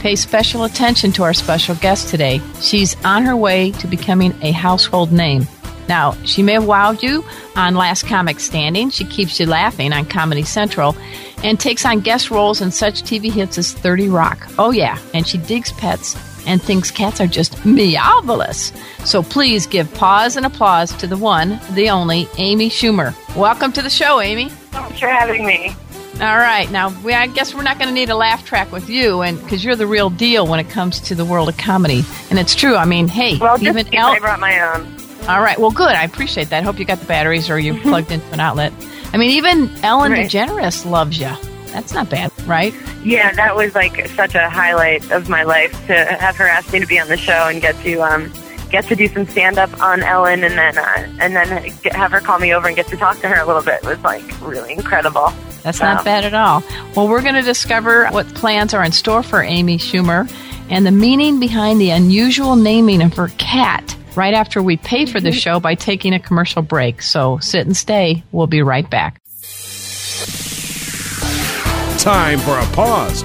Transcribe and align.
Pay 0.00 0.16
special 0.16 0.64
attention 0.64 1.12
to 1.12 1.24
our 1.24 1.34
special 1.34 1.74
guest 1.74 2.08
today. 2.08 2.40
She's 2.62 2.96
on 3.04 3.22
her 3.24 3.36
way 3.36 3.72
to 3.72 3.86
becoming 3.86 4.34
a 4.40 4.50
household 4.50 5.12
name. 5.12 5.46
Now, 5.88 6.12
she 6.24 6.42
may 6.42 6.54
have 6.54 6.62
wowed 6.62 7.02
you 7.02 7.22
on 7.54 7.74
Last 7.74 8.06
Comic 8.06 8.40
Standing. 8.40 8.88
She 8.88 9.04
keeps 9.04 9.38
you 9.38 9.44
laughing 9.44 9.92
on 9.92 10.06
Comedy 10.06 10.42
Central 10.42 10.96
and 11.44 11.60
takes 11.60 11.84
on 11.84 12.00
guest 12.00 12.30
roles 12.30 12.62
in 12.62 12.70
such 12.70 13.02
TV 13.02 13.30
hits 13.30 13.58
as 13.58 13.74
30 13.74 14.08
Rock. 14.08 14.48
Oh, 14.58 14.70
yeah, 14.70 14.98
and 15.12 15.26
she 15.26 15.36
digs 15.36 15.72
pets 15.72 16.16
and 16.46 16.62
thinks 16.62 16.90
cats 16.90 17.20
are 17.20 17.26
just 17.26 17.52
meowvelous. 17.56 18.74
So 19.04 19.22
please 19.22 19.66
give 19.66 19.92
pause 19.92 20.36
and 20.36 20.46
applause 20.46 20.92
to 20.94 21.06
the 21.06 21.18
one, 21.18 21.60
the 21.72 21.90
only, 21.90 22.26
Amy 22.38 22.70
Schumer. 22.70 23.14
Welcome 23.36 23.72
to 23.72 23.82
the 23.82 23.90
show, 23.90 24.22
Amy. 24.22 24.48
Thanks 24.48 24.98
for 24.98 25.08
having 25.08 25.44
me. 25.44 25.76
All 26.20 26.36
right, 26.36 26.70
now 26.70 26.90
we, 27.02 27.14
I 27.14 27.28
guess 27.28 27.54
we're 27.54 27.62
not 27.62 27.78
going 27.78 27.88
to 27.88 27.94
need 27.94 28.10
a 28.10 28.14
laugh 28.14 28.44
track 28.44 28.70
with 28.72 28.90
you, 28.90 29.22
and 29.22 29.40
because 29.40 29.64
you're 29.64 29.74
the 29.74 29.86
real 29.86 30.10
deal 30.10 30.46
when 30.46 30.60
it 30.60 30.68
comes 30.68 31.00
to 31.00 31.14
the 31.14 31.24
world 31.24 31.48
of 31.48 31.56
comedy, 31.56 32.04
and 32.28 32.38
it's 32.38 32.54
true. 32.54 32.76
I 32.76 32.84
mean, 32.84 33.08
hey, 33.08 33.38
Well, 33.38 33.56
just 33.56 33.62
even 33.66 33.84
because 33.86 33.98
El- 34.04 34.10
I 34.12 34.18
brought 34.18 34.38
my 34.38 34.60
own. 34.60 34.96
all 35.28 35.40
right, 35.40 35.58
well, 35.58 35.70
good. 35.70 35.88
I 35.92 36.04
appreciate 36.04 36.50
that. 36.50 36.62
Hope 36.62 36.78
you 36.78 36.84
got 36.84 36.98
the 37.00 37.06
batteries 37.06 37.48
or 37.48 37.58
you 37.58 37.80
plugged 37.80 38.12
into 38.12 38.30
an 38.34 38.40
outlet. 38.40 38.74
I 39.14 39.16
mean, 39.16 39.30
even 39.30 39.70
Ellen 39.82 40.12
Right. 40.12 40.30
DeGeneres 40.30 40.84
loves 40.84 41.18
you. 41.18 41.30
That's 41.68 41.94
not 41.94 42.10
bad, 42.10 42.30
right? 42.46 42.74
Yeah, 43.02 43.32
that 43.32 43.56
was 43.56 43.74
like 43.74 44.06
such 44.08 44.34
a 44.34 44.50
highlight 44.50 45.10
of 45.12 45.30
my 45.30 45.42
life 45.44 45.72
to 45.86 45.94
have 46.04 46.36
her 46.36 46.46
ask 46.46 46.70
me 46.70 46.80
to 46.80 46.86
be 46.86 46.98
on 47.00 47.08
the 47.08 47.16
show 47.16 47.48
and 47.48 47.62
get 47.62 47.80
to 47.82 48.00
um 48.02 48.30
get 48.70 48.84
to 48.88 48.94
do 48.94 49.08
some 49.08 49.26
stand 49.26 49.56
up 49.58 49.80
on 49.80 50.02
Ellen 50.02 50.44
and 50.44 50.58
then 50.58 50.76
uh, 50.76 51.16
and 51.18 51.34
then 51.34 51.72
get, 51.82 51.94
have 51.94 52.10
her 52.12 52.20
call 52.20 52.38
me 52.40 52.52
over 52.52 52.66
and 52.66 52.76
get 52.76 52.88
to 52.88 52.96
talk 52.96 53.18
to 53.20 53.28
her 53.28 53.40
a 53.40 53.46
little 53.46 53.62
bit 53.62 53.82
was 53.84 53.98
like 54.00 54.22
really 54.42 54.72
incredible. 54.74 55.32
That's 55.62 55.80
Wow. 55.80 55.94
not 55.94 56.04
bad 56.04 56.24
at 56.24 56.34
all. 56.34 56.62
Well, 56.94 57.08
we're 57.08 57.22
going 57.22 57.34
to 57.34 57.42
discover 57.42 58.08
what 58.08 58.26
plans 58.34 58.74
are 58.74 58.84
in 58.84 58.92
store 58.92 59.22
for 59.22 59.42
Amy 59.42 59.78
Schumer 59.78 60.30
and 60.68 60.86
the 60.86 60.90
meaning 60.90 61.40
behind 61.40 61.80
the 61.80 61.90
unusual 61.90 62.56
naming 62.56 63.02
of 63.02 63.14
her 63.14 63.28
cat 63.38 63.96
right 64.14 64.34
after 64.34 64.62
we 64.62 64.76
pay 64.76 65.06
for 65.06 65.20
the 65.20 65.30
mm-hmm. 65.30 65.38
show 65.38 65.60
by 65.60 65.74
taking 65.74 66.14
a 66.14 66.18
commercial 66.18 66.62
break. 66.62 67.02
So 67.02 67.38
sit 67.38 67.66
and 67.66 67.76
stay. 67.76 68.22
We'll 68.32 68.46
be 68.46 68.62
right 68.62 68.88
back. 68.88 69.20
Time 71.98 72.38
for 72.38 72.58
a 72.58 72.66
pause. 72.74 73.22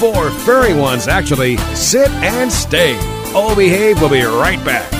Four 0.00 0.30
furry 0.30 0.74
ones, 0.74 1.06
actually. 1.06 1.58
Sit 1.74 2.10
and 2.10 2.50
stay. 2.50 2.96
Oh 3.32 3.54
Behave 3.54 4.00
We'll 4.00 4.10
be 4.10 4.22
right 4.22 4.62
back. 4.64 4.99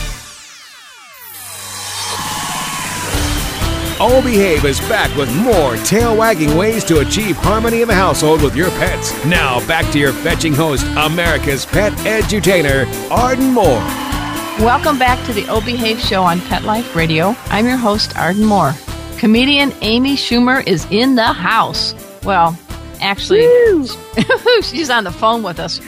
Oh 4.03 4.19
Behave 4.23 4.65
is 4.65 4.79
back 4.81 5.15
with 5.15 5.31
more 5.43 5.75
tail 5.77 6.17
wagging 6.17 6.57
ways 6.57 6.83
to 6.85 6.99
achieve 7.01 7.35
harmony 7.37 7.83
in 7.83 7.87
the 7.87 7.93
household 7.93 8.41
with 8.41 8.55
your 8.55 8.69
pets. 8.71 9.13
Now 9.25 9.65
back 9.67 9.91
to 9.93 9.99
your 9.99 10.11
fetching 10.11 10.53
host, 10.53 10.85
America's 10.97 11.67
pet 11.67 11.93
edutainer, 11.99 12.87
Arden 13.11 13.51
Moore. 13.53 13.79
Welcome 14.65 14.97
back 14.97 15.23
to 15.27 15.33
the 15.33 15.47
O 15.49 15.61
Behave 15.61 15.99
Show 15.99 16.23
on 16.23 16.41
Pet 16.41 16.63
Life 16.63 16.95
Radio. 16.95 17.35
I'm 17.47 17.67
your 17.67 17.77
host, 17.77 18.17
Arden 18.17 18.43
Moore. 18.43 18.73
Comedian 19.19 19.71
Amy 19.81 20.15
Schumer 20.15 20.65
is 20.67 20.87
in 20.89 21.13
the 21.13 21.31
house. 21.31 21.93
Well, 22.23 22.57
actually, 23.01 23.41
she's 24.63 24.89
on 24.89 25.03
the 25.03 25.11
phone 25.11 25.43
with 25.43 25.59
us 25.59 25.79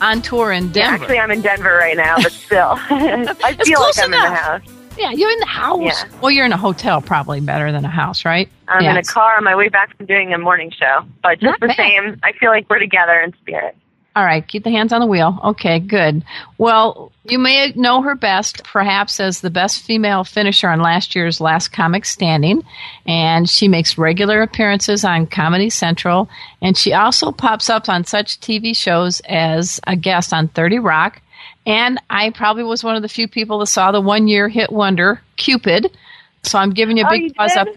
on 0.00 0.20
tour 0.20 0.50
in 0.50 0.64
Yeah, 0.66 0.72
Denver. 0.72 1.04
actually, 1.04 1.18
I'm 1.20 1.30
in 1.30 1.42
Denver 1.42 1.76
right 1.76 1.96
now, 1.96 2.16
but 2.20 2.32
still, 2.32 2.74
I 2.76 3.54
feel 3.62 3.80
like 3.80 3.98
I'm 4.00 4.12
in 4.12 4.20
the 4.20 4.34
house. 4.34 4.62
Yeah, 4.98 5.10
you're 5.10 5.30
in 5.30 5.38
the 5.38 5.46
house. 5.46 5.80
Yeah. 5.82 6.04
Well, 6.20 6.30
you're 6.30 6.46
in 6.46 6.52
a 6.52 6.56
hotel, 6.56 7.00
probably 7.00 7.40
better 7.40 7.72
than 7.72 7.84
a 7.84 7.90
house, 7.90 8.24
right? 8.24 8.48
I'm 8.68 8.84
in 8.84 8.96
a 8.96 9.02
car 9.02 9.36
on 9.36 9.44
my 9.44 9.54
way 9.54 9.68
back 9.68 9.96
from 9.96 10.06
doing 10.06 10.32
a 10.32 10.38
morning 10.38 10.70
show, 10.70 11.04
but 11.22 11.34
just 11.40 11.42
Not 11.44 11.60
the 11.60 11.68
bad. 11.68 11.76
same, 11.76 12.20
I 12.22 12.32
feel 12.32 12.50
like 12.50 12.68
we're 12.70 12.78
together 12.78 13.20
in 13.20 13.32
spirit. 13.34 13.76
All 14.14 14.24
right, 14.24 14.46
keep 14.46 14.62
the 14.64 14.70
hands 14.70 14.92
on 14.92 15.00
the 15.00 15.06
wheel. 15.06 15.38
Okay, 15.42 15.78
good. 15.78 16.22
Well, 16.58 17.10
you 17.24 17.38
may 17.38 17.72
know 17.76 18.02
her 18.02 18.14
best, 18.14 18.62
perhaps 18.62 19.18
as 19.18 19.40
the 19.40 19.48
best 19.48 19.80
female 19.82 20.22
finisher 20.22 20.68
on 20.68 20.82
last 20.82 21.14
year's 21.16 21.40
Last 21.40 21.68
Comic 21.68 22.04
Standing, 22.04 22.62
and 23.06 23.48
she 23.48 23.68
makes 23.68 23.96
regular 23.96 24.42
appearances 24.42 25.02
on 25.02 25.26
Comedy 25.26 25.70
Central, 25.70 26.28
and 26.60 26.76
she 26.76 26.92
also 26.92 27.32
pops 27.32 27.70
up 27.70 27.88
on 27.88 28.04
such 28.04 28.38
TV 28.40 28.76
shows 28.76 29.20
as 29.20 29.80
a 29.86 29.96
guest 29.96 30.34
on 30.34 30.48
30 30.48 30.78
Rock. 30.80 31.22
And 31.64 32.00
I 32.10 32.30
probably 32.30 32.64
was 32.64 32.82
one 32.82 32.96
of 32.96 33.02
the 33.02 33.08
few 33.08 33.28
people 33.28 33.58
that 33.60 33.66
saw 33.66 33.92
the 33.92 34.00
one 34.00 34.26
year 34.28 34.48
hit 34.48 34.72
wonder, 34.72 35.20
Cupid. 35.36 35.96
So 36.42 36.58
I'm 36.58 36.70
giving 36.70 36.96
you 36.96 37.04
a 37.04 37.06
Oh, 37.06 37.10
big 37.10 37.22
you 37.22 37.34
buzz 37.34 37.52
did? 37.52 37.58
up. 37.58 37.68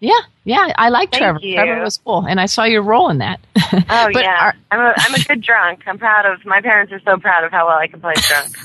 Yeah, 0.00 0.18
yeah, 0.44 0.72
I 0.76 0.88
like 0.88 1.10
Thank 1.12 1.20
Trevor. 1.22 1.38
you. 1.42 1.54
Trevor 1.54 1.82
was 1.82 1.98
cool, 1.98 2.24
and 2.26 2.40
I 2.40 2.46
saw 2.46 2.64
your 2.64 2.82
role 2.82 3.10
in 3.10 3.18
that. 3.18 3.40
Oh 3.72 4.08
yeah, 4.12 4.46
are- 4.46 4.54
I'm 4.72 4.80
a 4.80 4.94
I'm 4.96 5.14
a 5.14 5.22
good 5.24 5.42
drunk. 5.42 5.82
I'm 5.86 5.96
proud 5.98 6.26
of 6.26 6.44
my 6.44 6.60
parents 6.60 6.92
are 6.92 7.00
so 7.00 7.18
proud 7.18 7.44
of 7.44 7.52
how 7.52 7.66
well 7.68 7.78
I 7.78 7.86
can 7.86 8.00
play 8.00 8.14
drunk. 8.16 8.56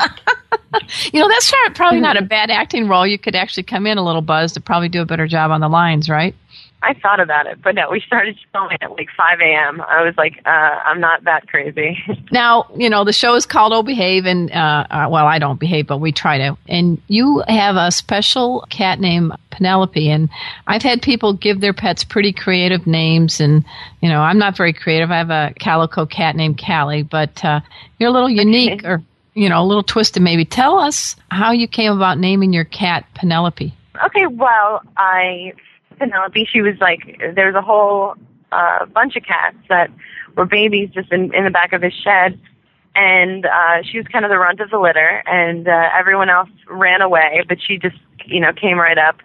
You 1.12 1.20
know, 1.20 1.28
that's 1.28 1.52
probably 1.74 2.00
not 2.00 2.16
a 2.16 2.22
mm. 2.22 2.28
bad 2.28 2.50
acting 2.50 2.86
role. 2.88 3.06
You 3.06 3.18
could 3.18 3.34
actually 3.34 3.64
come 3.64 3.86
in 3.86 3.98
a 3.98 4.04
little 4.04 4.22
buzzed 4.22 4.54
to 4.54 4.60
probably 4.60 4.88
do 4.88 5.02
a 5.02 5.04
better 5.04 5.26
job 5.26 5.50
on 5.50 5.60
the 5.60 5.68
lines, 5.68 6.08
right? 6.08 6.34
I 6.82 6.94
thought 6.94 7.20
about 7.20 7.46
it, 7.46 7.60
but 7.62 7.74
no, 7.74 7.90
we 7.90 8.00
started 8.00 8.38
filming 8.52 8.78
at 8.80 8.90
like 8.92 9.08
5 9.14 9.40
a.m. 9.40 9.82
I 9.82 10.02
was 10.02 10.14
like, 10.16 10.40
uh, 10.46 10.48
I'm 10.48 10.98
not 10.98 11.24
that 11.24 11.46
crazy. 11.48 11.98
Now, 12.32 12.70
you 12.76 12.88
know, 12.88 13.02
the 13.02 13.12
show 13.12 13.34
is 13.34 13.44
called 13.44 13.72
Oh 13.72 13.82
Behave, 13.82 14.24
and, 14.24 14.52
uh, 14.52 14.86
uh, 14.88 15.08
well, 15.10 15.26
I 15.26 15.40
don't 15.40 15.58
behave, 15.58 15.88
but 15.88 15.98
we 15.98 16.12
try 16.12 16.38
to. 16.38 16.56
And 16.68 17.02
you 17.08 17.42
have 17.48 17.74
a 17.74 17.90
special 17.90 18.64
cat 18.70 19.00
named 19.00 19.32
Penelope, 19.50 20.08
and 20.08 20.28
I've 20.68 20.82
had 20.82 21.02
people 21.02 21.32
give 21.32 21.60
their 21.60 21.72
pets 21.72 22.04
pretty 22.04 22.32
creative 22.32 22.86
names, 22.86 23.40
and, 23.40 23.64
you 24.00 24.08
know, 24.08 24.20
I'm 24.20 24.38
not 24.38 24.56
very 24.56 24.72
creative. 24.72 25.10
I 25.10 25.18
have 25.18 25.30
a 25.30 25.52
calico 25.58 26.06
cat 26.06 26.36
named 26.36 26.62
Callie, 26.64 27.02
but 27.02 27.44
uh, 27.44 27.60
you're 27.98 28.10
a 28.10 28.12
little 28.12 28.30
unique, 28.30 28.84
or, 28.84 29.02
you 29.34 29.48
know, 29.48 29.60
a 29.60 29.66
little 29.66 29.82
twisted 29.82 30.22
maybe. 30.22 30.44
Tell 30.44 30.78
us 30.78 31.16
how 31.32 31.50
you 31.50 31.66
came 31.66 31.92
about 31.92 32.18
naming 32.18 32.52
your 32.52 32.64
cat 32.64 33.04
Penelope. 33.14 33.74
okay, 34.06 34.26
well, 34.28 34.82
I 34.96 35.52
Penelope, 36.00 36.48
she 36.50 36.62
was 36.62 36.76
like, 36.80 37.20
there 37.34 37.46
was 37.46 37.54
a 37.54 37.62
whole 37.62 38.14
uh, 38.50 38.86
bunch 38.86 39.16
of 39.16 39.22
cats 39.22 39.58
that 39.68 39.90
were 40.36 40.46
babies 40.46 40.88
just 40.92 41.12
in, 41.12 41.32
in 41.34 41.44
the 41.44 41.50
back 41.50 41.72
of 41.72 41.82
his 41.82 41.92
shed. 41.92 42.40
And 42.96 43.46
uh, 43.46 43.82
she 43.84 43.98
was 43.98 44.06
kind 44.08 44.24
of 44.24 44.30
the 44.30 44.38
runt 44.38 44.58
of 44.58 44.70
the 44.70 44.78
litter, 44.78 45.22
and 45.24 45.68
uh, 45.68 45.90
everyone 45.96 46.28
else 46.28 46.48
ran 46.68 47.02
away, 47.02 47.44
but 47.48 47.58
she 47.62 47.78
just, 47.78 47.96
you 48.26 48.40
know, 48.40 48.52
came 48.52 48.78
right 48.78 48.98
up, 48.98 49.18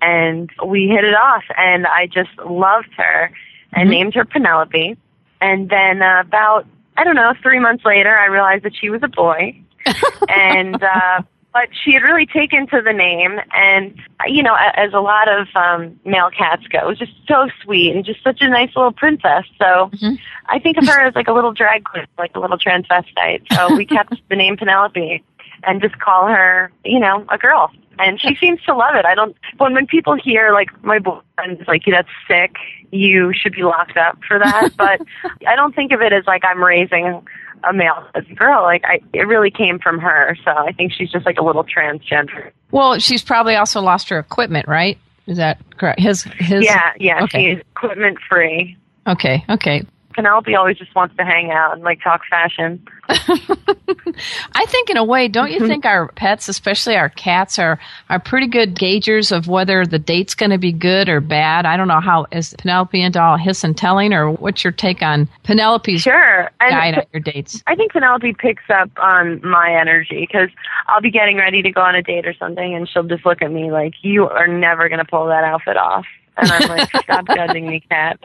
and 0.00 0.48
we 0.64 0.86
hit 0.86 1.02
it 1.02 1.14
off. 1.14 1.42
And 1.56 1.84
I 1.84 2.06
just 2.06 2.30
loved 2.46 2.92
her, 2.96 3.32
and 3.72 3.90
named 3.90 4.14
her 4.14 4.24
Penelope. 4.24 4.96
And 5.40 5.68
then 5.68 6.00
uh, 6.00 6.20
about, 6.20 6.64
I 6.96 7.02
don't 7.02 7.16
know, 7.16 7.34
three 7.42 7.58
months 7.58 7.84
later, 7.84 8.16
I 8.16 8.26
realized 8.26 8.64
that 8.64 8.76
she 8.80 8.88
was 8.88 9.02
a 9.02 9.08
boy, 9.08 9.60
and 10.28 10.80
uh, 10.80 11.22
but 11.52 11.68
she 11.84 11.92
had 11.92 12.02
really 12.02 12.26
taken 12.26 12.66
to 12.68 12.80
the 12.82 12.92
name 12.92 13.38
and 13.52 14.00
you 14.26 14.42
know 14.42 14.54
as 14.54 14.92
a 14.92 15.00
lot 15.00 15.28
of 15.28 15.48
um 15.54 15.98
male 16.04 16.30
cats 16.30 16.66
go 16.68 16.78
it 16.78 16.86
was 16.86 16.98
just 16.98 17.12
so 17.28 17.48
sweet 17.62 17.94
and 17.94 18.04
just 18.04 18.22
such 18.22 18.40
a 18.40 18.48
nice 18.48 18.70
little 18.74 18.92
princess. 18.92 19.44
So 19.58 19.90
mm-hmm. 19.92 20.14
i 20.46 20.58
think 20.58 20.76
of 20.78 20.86
her 20.86 21.00
as 21.00 21.14
like 21.14 21.28
a 21.28 21.32
little 21.32 21.52
drag 21.52 21.84
queen 21.84 22.06
like 22.18 22.34
a 22.34 22.40
little 22.40 22.58
transvestite. 22.58 23.42
So 23.52 23.74
we 23.76 23.84
kept 23.86 24.14
the 24.28 24.36
name 24.36 24.56
penelope 24.56 25.22
and 25.64 25.80
just 25.80 25.98
call 25.98 26.26
her 26.26 26.70
you 26.84 26.98
know 26.98 27.24
a 27.30 27.38
girl 27.38 27.70
and 27.98 28.20
she 28.20 28.34
seems 28.40 28.60
to 28.62 28.74
love 28.74 28.94
it 28.94 29.04
i 29.04 29.14
don't 29.14 29.36
when 29.58 29.74
when 29.74 29.86
people 29.86 30.14
hear 30.14 30.52
like 30.52 30.68
my 30.84 30.98
boyfriend's 30.98 31.66
like 31.66 31.82
that's 31.90 32.08
sick 32.28 32.56
you 32.90 33.32
should 33.34 33.52
be 33.52 33.62
locked 33.62 33.96
up 33.96 34.18
for 34.26 34.38
that 34.38 34.70
but 34.76 35.00
i 35.46 35.56
don't 35.56 35.74
think 35.74 35.92
of 35.92 36.00
it 36.00 36.12
as 36.12 36.24
like 36.26 36.44
i'm 36.44 36.62
raising 36.62 37.22
a 37.64 37.72
male 37.72 38.06
as 38.14 38.24
a 38.30 38.34
girl. 38.34 38.62
Like 38.62 38.82
I, 38.84 39.00
it 39.12 39.26
really 39.26 39.50
came 39.50 39.78
from 39.78 39.98
her. 39.98 40.36
So 40.44 40.50
I 40.50 40.72
think 40.72 40.92
she's 40.92 41.10
just 41.10 41.26
like 41.26 41.38
a 41.38 41.44
little 41.44 41.64
transgender. 41.64 42.50
Well, 42.70 42.98
she's 42.98 43.22
probably 43.22 43.54
also 43.54 43.80
lost 43.80 44.08
her 44.08 44.18
equipment, 44.18 44.68
right? 44.68 44.98
Is 45.26 45.36
that 45.36 45.58
correct? 45.76 46.00
His, 46.00 46.22
his. 46.22 46.64
Yeah, 46.64 46.92
yeah. 46.98 47.22
Okay. 47.24 47.54
She's 47.54 47.60
equipment 47.76 48.18
free. 48.28 48.76
Okay, 49.06 49.44
okay. 49.48 49.84
Penelope 50.14 50.54
always 50.54 50.78
just 50.78 50.94
wants 50.94 51.16
to 51.16 51.24
hang 51.24 51.50
out 51.50 51.74
and 51.74 51.82
like 51.82 52.00
talk 52.02 52.22
fashion. 52.28 52.84
I 53.08 54.66
think 54.66 54.90
in 54.90 54.96
a 54.96 55.04
way, 55.04 55.28
don't 55.28 55.50
you 55.50 55.58
mm-hmm. 55.58 55.66
think 55.66 55.84
our 55.84 56.08
pets, 56.08 56.48
especially 56.48 56.96
our 56.96 57.08
cats, 57.08 57.58
are 57.58 57.78
are 58.08 58.18
pretty 58.18 58.46
good 58.46 58.74
gaugers 58.74 59.32
of 59.32 59.48
whether 59.48 59.84
the 59.84 59.98
date's 59.98 60.34
going 60.34 60.50
to 60.50 60.58
be 60.58 60.72
good 60.72 61.08
or 61.08 61.20
bad? 61.20 61.66
I 61.66 61.76
don't 61.76 61.88
know 61.88 62.00
how 62.00 62.26
is 62.32 62.54
Penelope 62.58 63.00
into 63.00 63.20
all 63.20 63.36
hiss 63.36 63.64
and 63.64 63.76
telling, 63.76 64.12
or 64.12 64.30
what's 64.30 64.64
your 64.64 64.72
take 64.72 65.02
on 65.02 65.28
Penelope's 65.42 66.02
sure. 66.02 66.50
guide 66.60 66.98
on 66.98 67.04
your 67.12 67.20
dates? 67.20 67.62
I 67.66 67.74
think 67.74 67.92
Penelope 67.92 68.34
picks 68.38 68.64
up 68.70 68.90
on 68.98 69.40
my 69.46 69.74
energy 69.78 70.26
because 70.28 70.50
I'll 70.88 71.00
be 71.00 71.10
getting 71.10 71.36
ready 71.36 71.62
to 71.62 71.70
go 71.70 71.80
on 71.80 71.94
a 71.94 72.02
date 72.02 72.26
or 72.26 72.34
something, 72.34 72.74
and 72.74 72.88
she'll 72.88 73.02
just 73.02 73.26
look 73.26 73.42
at 73.42 73.50
me 73.50 73.72
like, 73.72 73.94
"You 74.02 74.28
are 74.28 74.46
never 74.46 74.88
going 74.88 74.98
to 74.98 75.04
pull 75.04 75.26
that 75.26 75.44
outfit 75.44 75.76
off." 75.76 76.06
And 76.36 76.50
I'm 76.50 76.68
like, 76.68 76.90
stop 77.02 77.26
judging 77.26 77.68
me, 77.68 77.80
cat. 77.80 78.20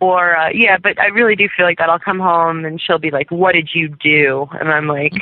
Or 0.00 0.36
uh, 0.36 0.50
yeah, 0.50 0.78
but 0.78 1.00
I 1.00 1.06
really 1.06 1.36
do 1.36 1.48
feel 1.56 1.66
like 1.66 1.78
that. 1.78 1.88
I'll 1.88 1.98
come 1.98 2.20
home 2.20 2.64
and 2.64 2.80
she'll 2.80 2.98
be 2.98 3.10
like, 3.10 3.30
"What 3.30 3.52
did 3.52 3.70
you 3.74 3.88
do?" 3.88 4.48
And 4.58 4.70
I'm 4.70 4.86
like, 4.86 5.12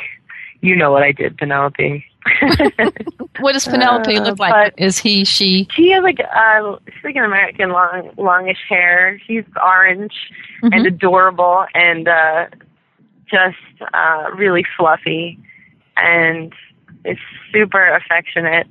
"You 0.61 0.75
know 0.75 0.91
what 0.91 1.03
I 1.03 1.11
did, 1.11 1.37
Penelope." 1.37 2.05
what 3.39 3.53
does 3.53 3.65
Penelope 3.67 4.17
uh, 4.17 4.23
look 4.23 4.39
like? 4.39 4.73
Is 4.77 4.97
he 4.97 5.23
she? 5.25 5.67
She 5.71 5.91
has 5.91 6.03
like 6.03 6.19
uh, 6.19 6.77
she's 6.93 7.03
like 7.03 7.15
an 7.15 7.23
American 7.23 7.69
long 7.71 8.11
longish 8.17 8.57
hair. 8.67 9.19
She's 9.25 9.43
orange 9.63 10.13
mm-hmm. 10.61 10.73
and 10.73 10.87
adorable 10.87 11.65
and 11.73 12.07
uh, 12.07 12.47
just 13.29 13.57
uh, 13.93 14.25
really 14.35 14.65
fluffy 14.77 15.39
and 15.97 16.53
is 17.05 17.17
super 17.51 17.87
affectionate 17.95 18.67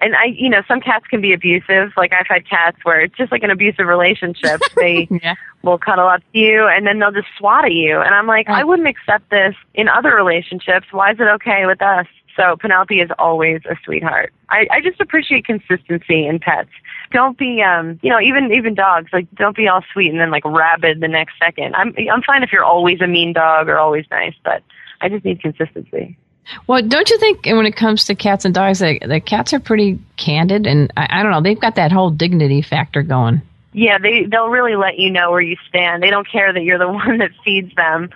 and 0.00 0.14
I, 0.14 0.26
you 0.26 0.48
know, 0.48 0.62
some 0.68 0.80
cats 0.80 1.06
can 1.06 1.20
be 1.20 1.32
abusive. 1.32 1.92
Like 1.96 2.12
I've 2.12 2.26
had 2.26 2.48
cats 2.48 2.78
where 2.82 3.00
it's 3.00 3.16
just 3.16 3.32
like 3.32 3.42
an 3.42 3.50
abusive 3.50 3.86
relationship. 3.86 4.60
They 4.76 5.08
yeah. 5.10 5.36
will 5.62 5.78
cuddle 5.78 6.06
up 6.06 6.20
to 6.32 6.38
you 6.38 6.66
and 6.66 6.86
then 6.86 6.98
they'll 6.98 7.12
just 7.12 7.28
swat 7.38 7.64
at 7.64 7.72
you. 7.72 7.98
And 7.98 8.14
I'm 8.14 8.26
like, 8.26 8.46
I 8.48 8.62
wouldn't 8.62 8.86
accept 8.86 9.30
this 9.30 9.54
in 9.74 9.88
other 9.88 10.14
relationships. 10.14 10.88
Why 10.90 11.12
is 11.12 11.16
it 11.18 11.26
okay 11.26 11.64
with 11.64 11.80
us? 11.80 12.06
So 12.36 12.56
Penelope 12.56 13.00
is 13.00 13.10
always 13.18 13.62
a 13.64 13.74
sweetheart. 13.84 14.34
I, 14.50 14.66
I 14.70 14.80
just 14.82 15.00
appreciate 15.00 15.46
consistency 15.46 16.26
in 16.26 16.38
pets. 16.38 16.68
Don't 17.10 17.38
be, 17.38 17.62
um, 17.62 17.98
you 18.02 18.10
know, 18.10 18.20
even 18.20 18.52
even 18.52 18.74
dogs. 18.74 19.10
Like, 19.12 19.26
don't 19.34 19.56
be 19.56 19.66
all 19.66 19.82
sweet 19.92 20.10
and 20.10 20.20
then 20.20 20.30
like 20.30 20.44
rabid 20.44 21.00
the 21.00 21.08
next 21.08 21.34
second. 21.42 21.74
I'm 21.74 21.94
I'm 22.12 22.22
fine 22.22 22.42
if 22.42 22.52
you're 22.52 22.64
always 22.64 23.00
a 23.00 23.06
mean 23.06 23.32
dog 23.32 23.68
or 23.68 23.78
always 23.78 24.04
nice, 24.10 24.34
but 24.44 24.62
I 25.00 25.08
just 25.08 25.24
need 25.24 25.40
consistency. 25.40 26.18
Well, 26.66 26.82
don't 26.82 27.08
you 27.10 27.18
think 27.18 27.46
when 27.46 27.66
it 27.66 27.76
comes 27.76 28.04
to 28.04 28.14
cats 28.14 28.44
and 28.44 28.54
dogs, 28.54 28.78
that 28.78 29.00
the 29.06 29.20
cats 29.20 29.52
are 29.52 29.60
pretty 29.60 29.98
candid, 30.16 30.66
and 30.66 30.92
I, 30.96 31.06
I 31.10 31.22
don't 31.22 31.32
know, 31.32 31.42
they've 31.42 31.60
got 31.60 31.76
that 31.76 31.92
whole 31.92 32.10
dignity 32.10 32.62
factor 32.62 33.02
going. 33.02 33.42
Yeah, 33.72 33.98
they 33.98 34.24
they'll 34.24 34.48
really 34.48 34.76
let 34.76 34.98
you 34.98 35.10
know 35.10 35.30
where 35.30 35.40
you 35.40 35.56
stand. 35.68 36.02
They 36.02 36.10
don't 36.10 36.28
care 36.28 36.52
that 36.52 36.62
you're 36.62 36.78
the 36.78 36.88
one 36.92 37.18
that 37.18 37.30
feeds 37.44 37.74
them. 37.74 38.10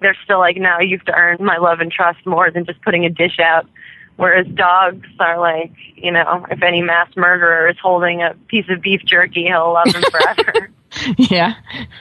They're 0.00 0.16
still 0.24 0.38
like, 0.38 0.56
no, 0.56 0.78
you 0.78 0.98
have 0.98 1.06
to 1.06 1.14
earn 1.14 1.38
my 1.40 1.56
love 1.56 1.80
and 1.80 1.90
trust 1.90 2.26
more 2.26 2.50
than 2.50 2.66
just 2.66 2.82
putting 2.82 3.06
a 3.06 3.10
dish 3.10 3.38
out. 3.42 3.66
Whereas 4.16 4.46
dogs 4.46 5.06
are 5.18 5.38
like, 5.38 5.72
you 5.94 6.10
know, 6.10 6.46
if 6.50 6.62
any 6.62 6.82
mass 6.82 7.08
murderer 7.16 7.68
is 7.68 7.76
holding 7.80 8.22
a 8.22 8.34
piece 8.48 8.64
of 8.70 8.80
beef 8.82 9.02
jerky, 9.04 9.44
he'll 9.44 9.72
love 9.72 9.88
him 9.88 10.02
forever. 10.10 10.70
yeah. 11.18 11.54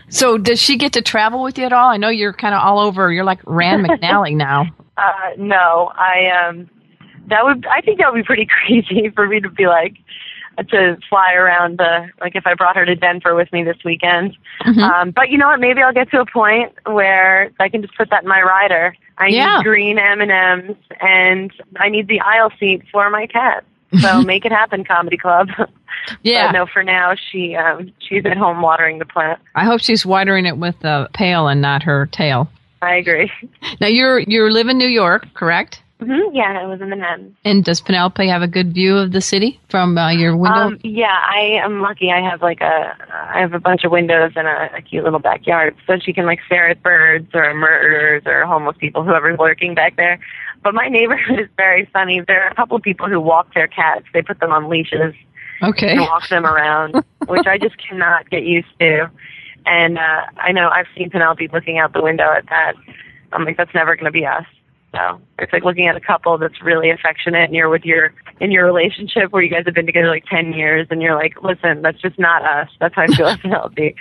So 0.09 0.37
does 0.37 0.61
she 0.61 0.77
get 0.77 0.93
to 0.93 1.01
travel 1.01 1.43
with 1.43 1.57
you 1.57 1.65
at 1.65 1.73
all? 1.73 1.89
I 1.89 1.97
know 1.97 2.09
you're 2.09 2.33
kind 2.33 2.55
of 2.55 2.61
all 2.61 2.79
over. 2.79 3.11
You're 3.11 3.25
like 3.25 3.39
Rand 3.45 3.85
McNally 3.85 4.35
now. 4.35 4.67
Uh, 4.97 5.31
no, 5.37 5.91
I 5.95 6.27
um, 6.29 6.69
that 7.27 7.43
would 7.43 7.65
I 7.67 7.81
think 7.81 7.99
that 7.99 8.11
would 8.11 8.19
be 8.19 8.23
pretty 8.23 8.47
crazy 8.65 9.09
for 9.09 9.27
me 9.27 9.39
to 9.41 9.49
be 9.49 9.67
like 9.67 9.95
to 10.69 10.97
fly 11.09 11.33
around 11.33 11.79
the 11.79 12.09
like 12.21 12.35
if 12.35 12.47
I 12.47 12.53
brought 12.53 12.75
her 12.77 12.85
to 12.85 12.95
Denver 12.95 13.35
with 13.35 13.51
me 13.51 13.63
this 13.63 13.77
weekend. 13.83 14.37
Mm-hmm. 14.61 14.79
Um, 14.79 15.11
but 15.11 15.29
you 15.29 15.37
know 15.37 15.47
what? 15.47 15.59
Maybe 15.59 15.81
I'll 15.81 15.93
get 15.93 16.09
to 16.11 16.21
a 16.21 16.25
point 16.25 16.73
where 16.85 17.51
I 17.59 17.69
can 17.69 17.81
just 17.81 17.95
put 17.97 18.09
that 18.09 18.23
in 18.23 18.29
my 18.29 18.41
rider. 18.41 18.95
I 19.17 19.27
yeah. 19.27 19.57
need 19.57 19.63
green 19.63 19.97
M 19.97 20.21
and 20.21 20.31
M's, 20.31 20.77
and 21.01 21.51
I 21.77 21.89
need 21.89 22.07
the 22.07 22.21
aisle 22.21 22.51
seat 22.59 22.83
for 22.91 23.09
my 23.09 23.27
cat. 23.27 23.63
So 23.99 24.21
make 24.23 24.45
it 24.45 24.51
happen, 24.51 24.83
comedy 24.83 25.17
club. 25.17 25.49
Yeah. 26.21 26.47
But 26.47 26.51
no, 26.51 26.65
for 26.67 26.83
now 26.83 27.15
she 27.15 27.55
um, 27.55 27.91
she's 27.97 28.23
at 28.25 28.37
home 28.37 28.61
watering 28.61 28.99
the 28.99 29.05
plant. 29.05 29.39
I 29.55 29.63
hope 29.63 29.81
she's 29.81 30.05
watering 30.05 30.45
it 30.45 30.57
with 30.57 30.75
a 30.83 31.09
pail 31.13 31.47
and 31.47 31.61
not 31.61 31.81
her 31.81 32.05
tail. 32.07 32.47
I 32.85 32.95
agree. 32.95 33.31
Now 33.81 33.87
you're 33.87 34.19
you 34.19 34.49
live 34.49 34.67
in 34.67 34.77
New 34.77 34.87
York, 34.87 35.27
correct? 35.33 35.81
Mm-hmm. 36.01 36.35
Yeah, 36.35 36.59
I 36.61 36.65
was 36.65 36.81
in 36.81 36.89
Manhattan. 36.89 37.37
And 37.45 37.63
does 37.63 37.79
Penelope 37.79 38.27
have 38.27 38.41
a 38.41 38.47
good 38.47 38.73
view 38.73 38.97
of 38.97 39.13
the 39.13 39.21
city 39.21 39.61
from 39.69 39.97
uh, 39.97 40.11
your 40.11 40.35
window? 40.35 40.59
Um, 40.59 40.79
yeah, 40.83 41.17
I 41.23 41.61
am 41.63 41.79
lucky. 41.79 42.11
I 42.11 42.19
have 42.21 42.41
like 42.41 42.59
a 42.59 42.95
I 43.09 43.39
have 43.39 43.53
a 43.53 43.59
bunch 43.59 43.85
of 43.85 43.91
windows 43.91 44.33
and 44.35 44.45
a, 44.45 44.75
a 44.75 44.81
cute 44.81 45.05
little 45.05 45.19
backyard, 45.19 45.75
so 45.87 45.97
she 45.97 46.11
can 46.11 46.25
like 46.25 46.39
stare 46.45 46.69
at 46.69 46.83
birds 46.83 47.29
or 47.33 47.53
murderers 47.53 48.23
or 48.25 48.45
homeless 48.45 48.75
people, 48.77 49.03
whoever's 49.03 49.39
lurking 49.39 49.73
back 49.73 49.95
there. 49.95 50.19
But 50.63 50.73
my 50.73 50.89
neighborhood 50.89 51.39
is 51.43 51.47
very 51.55 51.89
sunny. 51.93 52.21
There 52.27 52.43
are 52.43 52.49
a 52.49 52.55
couple 52.55 52.75
of 52.75 52.83
people 52.83 53.07
who 53.07 53.21
walk 53.21 53.53
their 53.53 53.67
cats. 53.67 54.05
They 54.13 54.21
put 54.21 54.39
them 54.39 54.51
on 54.51 54.69
leashes. 54.69 55.13
Okay. 55.63 55.91
And 55.93 56.01
walk 56.01 56.27
them 56.27 56.45
around, 56.45 56.95
which 57.27 57.47
I 57.47 57.57
just 57.57 57.77
cannot 57.77 58.29
get 58.29 58.43
used 58.43 58.67
to. 58.79 59.09
And 59.65 59.97
uh, 59.97 60.21
I 60.37 60.51
know 60.51 60.69
I've 60.69 60.87
seen 60.95 61.09
Penelope 61.09 61.49
looking 61.51 61.77
out 61.77 61.93
the 61.93 62.01
window 62.01 62.31
at 62.31 62.47
that. 62.49 62.73
I'm 63.33 63.45
like, 63.45 63.57
that's 63.57 63.73
never 63.73 63.95
going 63.95 64.05
to 64.05 64.11
be 64.11 64.25
us. 64.25 64.45
So 64.95 65.21
it's 65.39 65.51
like 65.51 65.63
looking 65.63 65.87
at 65.87 65.95
a 65.95 65.99
couple 65.99 66.37
that's 66.37 66.61
really 66.61 66.89
affectionate, 66.89 67.45
and 67.45 67.53
you're 67.53 67.69
with 67.69 67.83
your 67.83 68.13
in 68.39 68.51
your 68.51 68.65
relationship 68.65 69.31
where 69.31 69.43
you 69.43 69.49
guys 69.49 69.63
have 69.65 69.73
been 69.73 69.85
together 69.85 70.07
like 70.07 70.25
ten 70.25 70.53
years, 70.53 70.87
and 70.89 71.01
you're 71.01 71.15
like, 71.15 71.43
listen, 71.43 71.81
that's 71.81 72.01
just 72.01 72.17
not 72.17 72.43
us. 72.43 72.69
That's 72.79 72.95
how 72.95 73.01
I 73.01 73.07
feel 73.07 73.37
Penelope. 73.41 73.95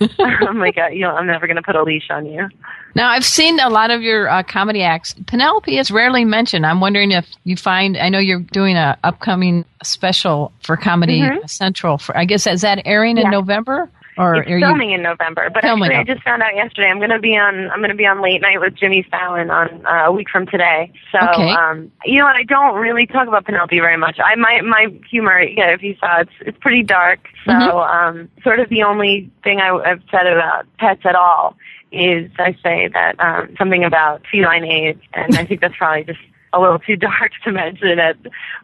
I'm 0.20 0.58
like, 0.58 0.78
uh, 0.78 0.86
you 0.86 1.00
know, 1.00 1.10
I'm 1.10 1.26
never 1.26 1.46
going 1.46 1.56
to 1.56 1.62
put 1.62 1.74
a 1.74 1.82
leash 1.82 2.08
on 2.08 2.24
you. 2.24 2.48
Now, 2.94 3.10
I've 3.10 3.24
seen 3.24 3.58
a 3.58 3.68
lot 3.68 3.90
of 3.90 4.00
your 4.00 4.28
uh, 4.28 4.42
comedy 4.44 4.82
acts. 4.82 5.14
Penelope 5.26 5.76
is 5.76 5.90
rarely 5.90 6.24
mentioned. 6.24 6.64
I'm 6.64 6.80
wondering 6.80 7.10
if 7.10 7.26
you 7.44 7.56
find. 7.56 7.96
I 7.96 8.08
know 8.08 8.18
you're 8.18 8.40
doing 8.40 8.76
a 8.76 8.96
upcoming 9.04 9.64
special 9.82 10.52
for 10.62 10.76
Comedy 10.76 11.20
mm-hmm. 11.20 11.46
Central. 11.46 11.98
For 11.98 12.16
I 12.16 12.24
guess 12.24 12.46
is 12.46 12.62
that 12.62 12.80
airing 12.86 13.16
yeah. 13.16 13.24
in 13.24 13.30
November? 13.30 13.90
Or 14.18 14.36
it's 14.36 14.48
filming 14.48 14.90
you, 14.90 14.96
in 14.96 15.02
November, 15.02 15.48
but 15.48 15.64
actually, 15.64 15.94
I 15.94 16.02
just 16.02 16.22
found 16.22 16.42
out 16.42 16.54
yesterday. 16.54 16.88
I'm 16.88 16.98
going 16.98 17.10
to 17.10 17.20
be 17.20 17.36
on. 17.36 17.70
I'm 17.70 17.78
going 17.78 17.90
to 17.90 17.96
be 17.96 18.06
on 18.06 18.20
late 18.20 18.40
night 18.40 18.60
with 18.60 18.74
Jimmy 18.74 19.06
Fallon 19.08 19.50
on 19.50 19.86
uh, 19.86 20.06
a 20.06 20.12
week 20.12 20.28
from 20.28 20.46
today. 20.46 20.92
So, 21.12 21.18
okay. 21.18 21.50
um, 21.50 21.92
you 22.04 22.18
know 22.18 22.24
what? 22.24 22.36
I 22.36 22.42
don't 22.42 22.74
really 22.76 23.06
talk 23.06 23.28
about 23.28 23.44
Penelope 23.44 23.78
very 23.78 23.96
much. 23.96 24.18
I 24.18 24.34
my 24.34 24.60
my 24.62 24.88
humor. 25.08 25.40
Yeah, 25.40 25.72
if 25.72 25.82
you 25.82 25.96
saw, 26.00 26.20
it's 26.20 26.32
it's 26.40 26.58
pretty 26.58 26.82
dark. 26.82 27.20
So, 27.44 27.52
mm-hmm. 27.52 28.18
um, 28.18 28.28
sort 28.42 28.58
of 28.58 28.68
the 28.68 28.82
only 28.82 29.30
thing 29.44 29.60
I, 29.60 29.70
I've 29.70 30.02
said 30.10 30.26
about 30.26 30.66
pets 30.78 31.02
at 31.04 31.14
all 31.14 31.56
is 31.92 32.30
I 32.38 32.56
say 32.62 32.88
that 32.92 33.18
um, 33.20 33.54
something 33.56 33.84
about 33.84 34.22
feline 34.30 34.64
AIDS, 34.64 35.00
and 35.14 35.36
I 35.36 35.44
think 35.44 35.60
that's 35.60 35.76
probably 35.76 36.04
just 36.04 36.20
a 36.52 36.60
little 36.60 36.78
too 36.78 36.96
dark 37.08 37.32
to 37.44 37.52
mention 37.52 37.98
at 37.98 38.16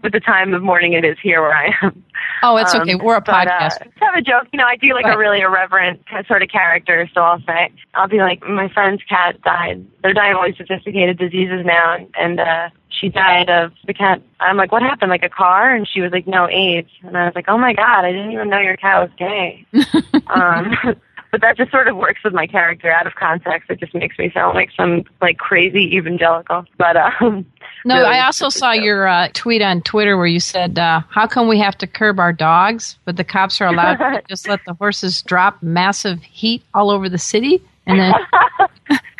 with 0.03 0.13
the 0.13 0.21
time 0.21 0.55
of 0.55 0.63
morning 0.63 0.93
it 0.93 1.05
is 1.05 1.17
here 1.23 1.41
where 1.41 1.55
I 1.55 1.75
am. 1.83 2.05
Oh, 2.43 2.57
it's 2.57 2.75
um, 2.75 2.83
okay. 2.83 2.95
We're 2.95 3.17
a 3.17 3.21
but, 3.21 3.49
podcast. 3.49 3.81
Uh, 3.81 3.85
to 3.85 4.05
have 4.05 4.15
a 4.15 4.23
joke, 4.23 4.49
you 4.53 4.59
know, 4.59 4.67
I 4.67 4.77
do 4.77 4.93
like 4.95 5.07
a 5.07 5.19
really 5.19 5.41
irreverent 5.41 6.03
sort 6.27 6.43
of 6.43 6.49
character, 6.49 7.09
so 7.15 7.21
I'll 7.21 7.41
say, 7.41 7.73
I'll 7.95 8.09
be 8.09 8.19
like, 8.19 8.43
my 8.47 8.69
friend's 8.69 9.03
cat 9.05 9.41
died. 9.43 9.87
They're 10.03 10.15
dying 10.15 10.33
of 10.33 10.39
all 10.39 10.47
these 10.47 10.57
sophisticated 10.57 11.19
diseases 11.19 11.65
now, 11.65 11.95
and, 11.95 12.15
and 12.19 12.41
uh, 12.41 12.71
she 12.89 13.09
died 13.09 13.51
of 13.51 13.73
the 13.87 13.95
cat. 13.95 14.23
I'm 14.41 14.57
like, 14.57 14.73
what 14.73 14.83
happened? 14.83 15.11
Like 15.11 15.23
a 15.23 15.29
car? 15.29 15.75
And 15.75 15.89
she 15.89 16.01
was 16.01 16.13
like, 16.13 16.27
no, 16.27 16.49
AIDS. 16.49 16.91
And 17.03 17.17
I 17.17 17.27
was 17.27 17.35
like, 17.35 17.47
oh 17.49 17.59
my 17.59 17.73
god, 17.73 18.05
I 18.05 18.13
didn't 18.13 18.33
even 18.33 18.49
know 18.49 18.61
your 18.61 18.77
cat 18.77 19.03
was 19.03 19.11
gay. 19.19 19.67
um, 20.29 20.75
but 21.35 21.41
that 21.41 21.57
just 21.57 21.73
sort 21.73 21.89
of 21.89 21.97
works 21.97 22.21
with 22.23 22.33
my 22.33 22.47
character 22.47 22.93
out 22.93 23.09
of 23.09 23.17
context. 23.17 23.69
It 23.69 23.81
just 23.81 23.93
makes 23.93 24.17
me 24.21 24.31
sound 24.33 24.55
like 24.55 24.71
some 24.77 25.03
like 25.21 25.37
crazy 25.37 25.97
evangelical. 25.97 26.65
But 26.79 26.97
um, 26.97 27.45
no, 27.85 27.97
really 27.97 28.07
I 28.07 28.27
also 28.27 28.49
saw 28.51 28.71
your 28.71 29.09
uh, 29.09 29.31
tweet 29.35 29.61
on 29.61 29.83
Twitter 29.83 30.17
where 30.17 30.29
you 30.29 30.39
said, 30.39 30.79
uh, 30.79 31.01
"How 31.11 31.27
come 31.27 31.49
we 31.49 31.59
have 31.59 31.77
to 31.79 31.89
curb 31.89 32.21
our 32.21 32.33
dogs, 32.33 32.99
but 33.05 33.17
the 33.17 33.25
cops 33.25 33.61
are 33.61 33.67
allowed 33.67 33.97
to 33.97 34.23
just 34.29 34.47
let 34.47 34.61
the 34.65 34.75
horses 34.75 35.23
drop 35.23 35.61
massive 35.61 36.23
heat 36.23 36.63
all 36.73 36.89
over 36.89 37.09
the 37.09 37.19
city?" 37.19 37.61
And 37.85 37.99
then 37.99 38.13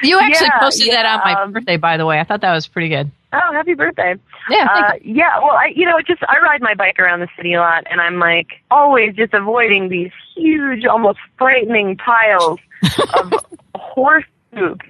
You 0.05 0.19
actually 0.23 0.47
Yeah, 0.53 0.59
posted 0.61 0.93
that 0.93 1.07
on 1.07 1.21
my 1.25 1.43
um, 1.43 1.53
birthday, 1.53 1.77
by 1.77 1.97
the 1.97 2.07
way. 2.07 2.19
I 2.21 2.25
thought 2.25 2.41
that 2.43 2.53
was 2.53 2.67
pretty 2.67 2.89
good. 2.89 3.11
Oh, 3.33 3.53
happy 3.53 3.75
birthday. 3.75 4.15
Yeah, 4.49 4.69
Uh, 4.71 4.93
yeah, 5.03 5.39
well, 5.39 5.53
I, 5.57 5.73
you 5.75 5.85
know, 5.87 6.01
just, 6.07 6.23
I 6.29 6.39
ride 6.39 6.61
my 6.63 6.75
bike 6.75 6.99
around 7.01 7.21
the 7.21 7.29
city 7.37 7.55
a 7.55 7.61
lot 7.61 7.85
and 7.91 8.01
I'm 8.01 8.19
like 8.21 8.49
always 8.71 9.17
just 9.17 9.35
avoiding 9.35 9.89
these 9.89 10.13
huge, 10.37 10.85
almost 10.85 11.19
frightening 11.37 11.97
piles 11.97 12.61
of 13.15 13.33
horse 13.75 14.25
poop. 14.55 14.83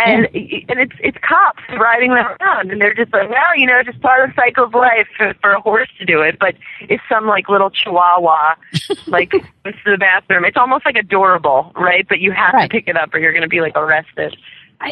And, 0.00 0.24
and 0.34 0.80
it's, 0.80 0.94
it's 0.98 1.16
cops 1.18 1.62
riding 1.78 2.14
them 2.14 2.26
around 2.40 2.72
and 2.72 2.80
they're 2.80 2.94
just 2.94 3.12
like, 3.12 3.30
well, 3.30 3.56
you 3.56 3.64
know, 3.64 3.80
just 3.84 4.00
part 4.00 4.28
of 4.28 4.34
the 4.34 4.42
cycle 4.42 4.64
of 4.64 4.74
life 4.74 5.06
for, 5.16 5.32
for 5.40 5.52
a 5.52 5.60
horse 5.60 5.88
to 6.00 6.04
do 6.04 6.20
it. 6.20 6.36
But 6.40 6.56
if 6.80 7.00
some 7.08 7.28
like 7.28 7.48
little 7.48 7.70
chihuahua, 7.70 8.56
like, 9.06 9.30
goes 9.30 9.42
to 9.84 9.90
the 9.92 9.96
bathroom, 9.96 10.44
it's 10.44 10.56
almost 10.56 10.84
like 10.84 10.96
adorable, 10.96 11.70
right? 11.76 12.04
But 12.08 12.18
you 12.18 12.32
have 12.32 12.54
Right. 12.54 12.68
to 12.68 12.74
pick 12.76 12.88
it 12.88 12.96
up 12.96 13.14
or 13.14 13.18
you're 13.20 13.30
going 13.32 13.42
to 13.42 13.48
be 13.48 13.60
like 13.60 13.76
arrested. 13.76 14.36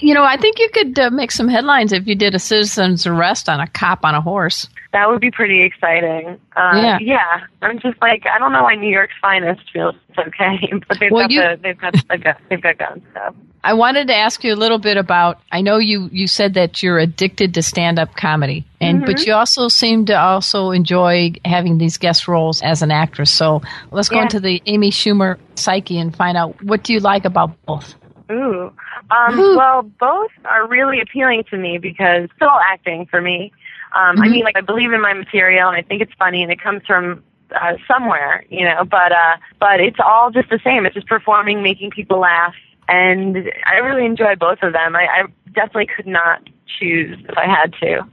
You 0.01 0.15
know, 0.15 0.25
I 0.25 0.37
think 0.37 0.59
you 0.59 0.69
could 0.71 0.99
uh, 0.99 1.11
make 1.11 1.31
some 1.33 1.49
headlines 1.49 1.93
if 1.93 2.07
you 2.07 2.15
did 2.15 2.35
a 2.35 2.39
citizen's 2.39 3.07
arrest 3.07 3.49
on 3.49 3.61
a 3.61 3.67
cop 3.67 4.05
on 4.05 4.15
a 4.15 4.21
horse. 4.21 4.69
That 4.93 5.09
would 5.09 5.21
be 5.21 5.31
pretty 5.31 5.63
exciting. 5.63 6.39
Uh, 6.57 6.73
Yeah. 6.83 6.99
yeah. 7.01 7.41
I'm 7.63 7.79
just 7.79 8.01
like 8.01 8.25
I 8.27 8.39
don't 8.39 8.53
know 8.53 8.63
why 8.63 8.75
New 8.75 8.91
York's 8.93 9.15
finest 9.21 9.63
feels 9.73 9.95
okay, 10.19 10.73
but 10.89 10.99
they've 11.01 11.11
Well, 11.11 11.25
got 11.25 11.31
you- 11.31 11.41
the, 11.43 11.59
they've 11.63 11.79
got 11.79 11.95
they've 12.09 12.23
got 12.23 12.37
they've 12.49 12.63
got 12.63 12.79
guns. 12.79 13.03
So. 13.15 13.35
I 13.65 13.75
wanted 13.75 14.09
to 14.09 14.15
ask 14.17 14.43
you 14.43 14.53
a 14.53 14.57
little 14.57 14.79
bit 14.81 14.97
about. 14.97 15.39
I 15.53 15.61
know 15.61 15.79
you 15.79 16.09
you 16.11 16.27
said 16.27 16.55
that 16.55 16.83
you're 16.83 16.99
addicted 16.99 17.55
to 17.55 17.63
stand 17.63 17.99
up 18.01 18.17
comedy, 18.17 18.65
and 18.81 19.07
but 19.07 19.25
you 19.25 19.35
also 19.35 19.69
seem 19.69 20.05
to 20.07 20.15
also 20.19 20.73
enjoy 20.73 21.35
having 21.45 21.79
these 21.79 21.97
guest 21.97 22.27
roles 22.27 22.61
as 22.63 22.83
an 22.83 22.91
actress. 22.91 23.31
So 23.31 23.63
let's 23.93 24.09
go 24.09 24.17
Yeah. 24.17 24.23
into 24.23 24.41
the 24.41 24.61
Amy 24.67 24.91
Schumer 24.91 25.39
psyche 25.55 25.97
and 25.99 26.15
find 26.15 26.37
out 26.37 26.61
what 26.65 26.83
do 26.83 26.93
you 26.93 26.99
like 26.99 27.25
about 27.25 27.53
both. 27.65 27.95
Ooh. 28.31 28.73
Um, 29.11 29.39
well, 29.57 29.83
both 29.83 30.31
are 30.45 30.67
really 30.67 31.01
appealing 31.01 31.45
to 31.51 31.59
me 31.59 31.79
because 31.79 32.25
it's 32.25 32.43
all 32.43 32.61
acting 32.71 33.07
for 33.07 33.21
me. 33.21 33.53
Um, 33.95 34.21
I 34.23 34.29
mean, 34.29 34.45
like 34.45 34.57
I 34.57 34.63
believe 34.63 34.93
in 34.93 35.01
my 35.03 35.13
material 35.13 35.69
and 35.69 35.77
I 35.77 35.83
think 35.83 36.01
it's 36.01 36.13
funny 36.19 36.43
and 36.43 36.51
it 36.51 36.61
comes 36.61 36.83
from 36.87 37.23
uh, 37.55 37.75
somewhere, 37.87 38.45
you 38.49 38.65
know. 38.65 38.85
But 38.85 39.13
uh, 39.13 39.37
but 39.61 39.81
it's 39.81 39.99
all 40.05 40.31
just 40.31 40.49
the 40.51 40.61
same. 40.65 40.87
It's 40.87 40.95
just 40.95 41.07
performing, 41.07 41.63
making 41.63 41.91
people 41.91 42.21
laugh, 42.21 42.55
and 42.89 43.51
I 43.67 43.77
really 43.77 44.07
enjoy 44.07 44.37
both 44.37 44.59
of 44.63 44.73
them. 44.73 44.97
I, 44.97 45.07
I 45.07 45.25
definitely 45.53 45.89
could 45.95 46.07
not 46.07 46.49
choose 46.67 47.19
if 47.29 47.37
I 47.37 47.47
had 47.47 47.75
to. 47.83 48.07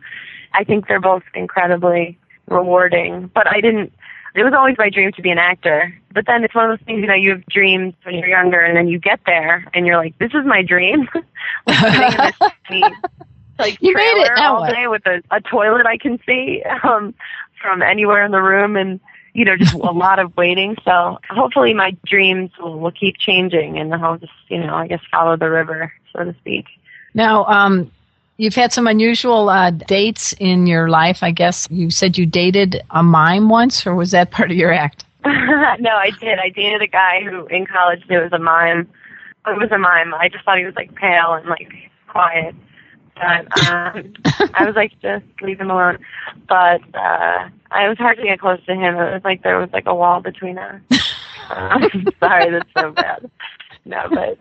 I 0.53 0.63
think 0.63 0.87
they're 0.87 0.99
both 0.99 1.23
incredibly 1.33 2.17
rewarding. 2.47 3.31
But 3.33 3.47
I 3.47 3.61
didn't. 3.61 3.93
It 4.35 4.43
was 4.43 4.53
always 4.53 4.77
my 4.77 4.89
dream 4.89 5.11
to 5.13 5.21
be 5.21 5.29
an 5.31 5.37
actor. 5.37 5.93
But 6.13 6.25
then 6.25 6.43
it's 6.43 6.53
one 6.55 6.69
of 6.69 6.77
those 6.77 6.85
things, 6.85 7.01
you 7.01 7.07
know, 7.07 7.13
you 7.15 7.31
have 7.31 7.45
dreams 7.47 7.93
when 8.03 8.15
you're 8.15 8.27
younger, 8.27 8.59
and 8.59 8.75
then 8.75 8.87
you 8.87 8.99
get 8.99 9.19
there, 9.25 9.65
and 9.73 9.85
you're 9.85 9.97
like, 9.97 10.17
"This 10.17 10.31
is 10.33 10.45
my 10.45 10.61
dream." 10.61 11.07
like 11.67 11.79
sitting 11.79 12.11
in 12.11 12.21
this 12.21 12.35
tiny, 12.67 12.83
like 13.57 13.77
You 13.81 13.93
made 13.95 14.21
it, 14.21 14.27
trailer 14.27 14.35
now 14.35 14.55
all 14.55 14.61
what? 14.61 14.73
day 14.73 14.87
with 14.87 15.05
a, 15.05 15.21
a 15.31 15.41
toilet 15.41 15.85
I 15.85 15.97
can 15.97 16.19
see 16.25 16.63
um, 16.83 17.13
from 17.61 17.81
anywhere 17.81 18.23
in 18.25 18.31
the 18.31 18.41
room, 18.41 18.75
and 18.75 18.99
you 19.33 19.45
know, 19.45 19.55
just 19.57 19.73
a 19.73 19.77
lot 19.77 20.19
of 20.19 20.35
waiting. 20.37 20.75
So 20.83 21.19
hopefully, 21.29 21.73
my 21.73 21.95
dreams 22.05 22.51
will, 22.59 22.79
will 22.79 22.91
keep 22.91 23.17
changing, 23.17 23.77
and 23.77 23.93
I'll 23.93 24.17
just, 24.17 24.33
you 24.47 24.57
know, 24.59 24.75
I 24.75 24.87
guess 24.87 25.01
follow 25.11 25.37
the 25.37 25.49
river, 25.49 25.93
so 26.13 26.23
to 26.23 26.35
speak. 26.39 26.65
Now, 27.13 27.45
um, 27.45 27.91
you've 28.39 28.55
had 28.55 28.71
some 28.71 28.87
unusual 28.87 29.49
uh, 29.49 29.69
dates 29.69 30.33
in 30.39 30.65
your 30.65 30.89
life. 30.89 31.21
I 31.21 31.29
guess 31.29 31.67
you 31.69 31.91
said 31.91 32.17
you 32.17 32.25
dated 32.25 32.81
a 32.91 33.03
mime 33.03 33.49
once, 33.49 33.85
or 33.85 33.93
was 33.93 34.11
that 34.11 34.31
part 34.31 34.49
of 34.49 34.57
your 34.57 34.73
act? 34.73 35.05
no, 35.25 35.91
I 35.91 36.11
did. 36.19 36.39
I 36.39 36.49
dated 36.49 36.81
a 36.81 36.87
guy 36.87 37.21
who 37.23 37.45
in 37.47 37.67
college 37.67 38.03
knew 38.09 38.19
it 38.19 38.23
was 38.23 38.33
a 38.33 38.39
mime. 38.39 38.87
It 39.45 39.59
was 39.59 39.71
a 39.71 39.77
mime. 39.77 40.13
I 40.13 40.29
just 40.29 40.45
thought 40.45 40.57
he 40.57 40.65
was 40.65 40.75
like 40.75 40.95
pale 40.95 41.33
and 41.33 41.47
like 41.47 41.71
quiet. 42.07 42.55
But 43.15 43.67
um, 43.67 44.13
I 44.53 44.65
was 44.65 44.75
like, 44.75 44.93
just 45.01 45.25
leave 45.41 45.59
him 45.59 45.69
alone. 45.69 45.99
But 46.47 46.81
uh, 46.95 47.49
I 47.71 47.89
was 47.89 47.97
hard 47.97 48.17
to 48.17 48.23
get 48.23 48.39
close 48.39 48.63
to 48.65 48.73
him. 48.73 48.95
It 48.95 49.13
was 49.13 49.21
like 49.25 49.43
there 49.43 49.59
was 49.59 49.69
like 49.73 49.87
a 49.87 49.93
wall 49.93 50.21
between 50.21 50.57
us. 50.57 50.81
Uh, 51.49 51.89
sorry, 52.19 52.49
that's 52.49 52.69
so 52.77 52.91
bad. 52.91 53.29
No, 53.85 54.03
but 54.11 54.37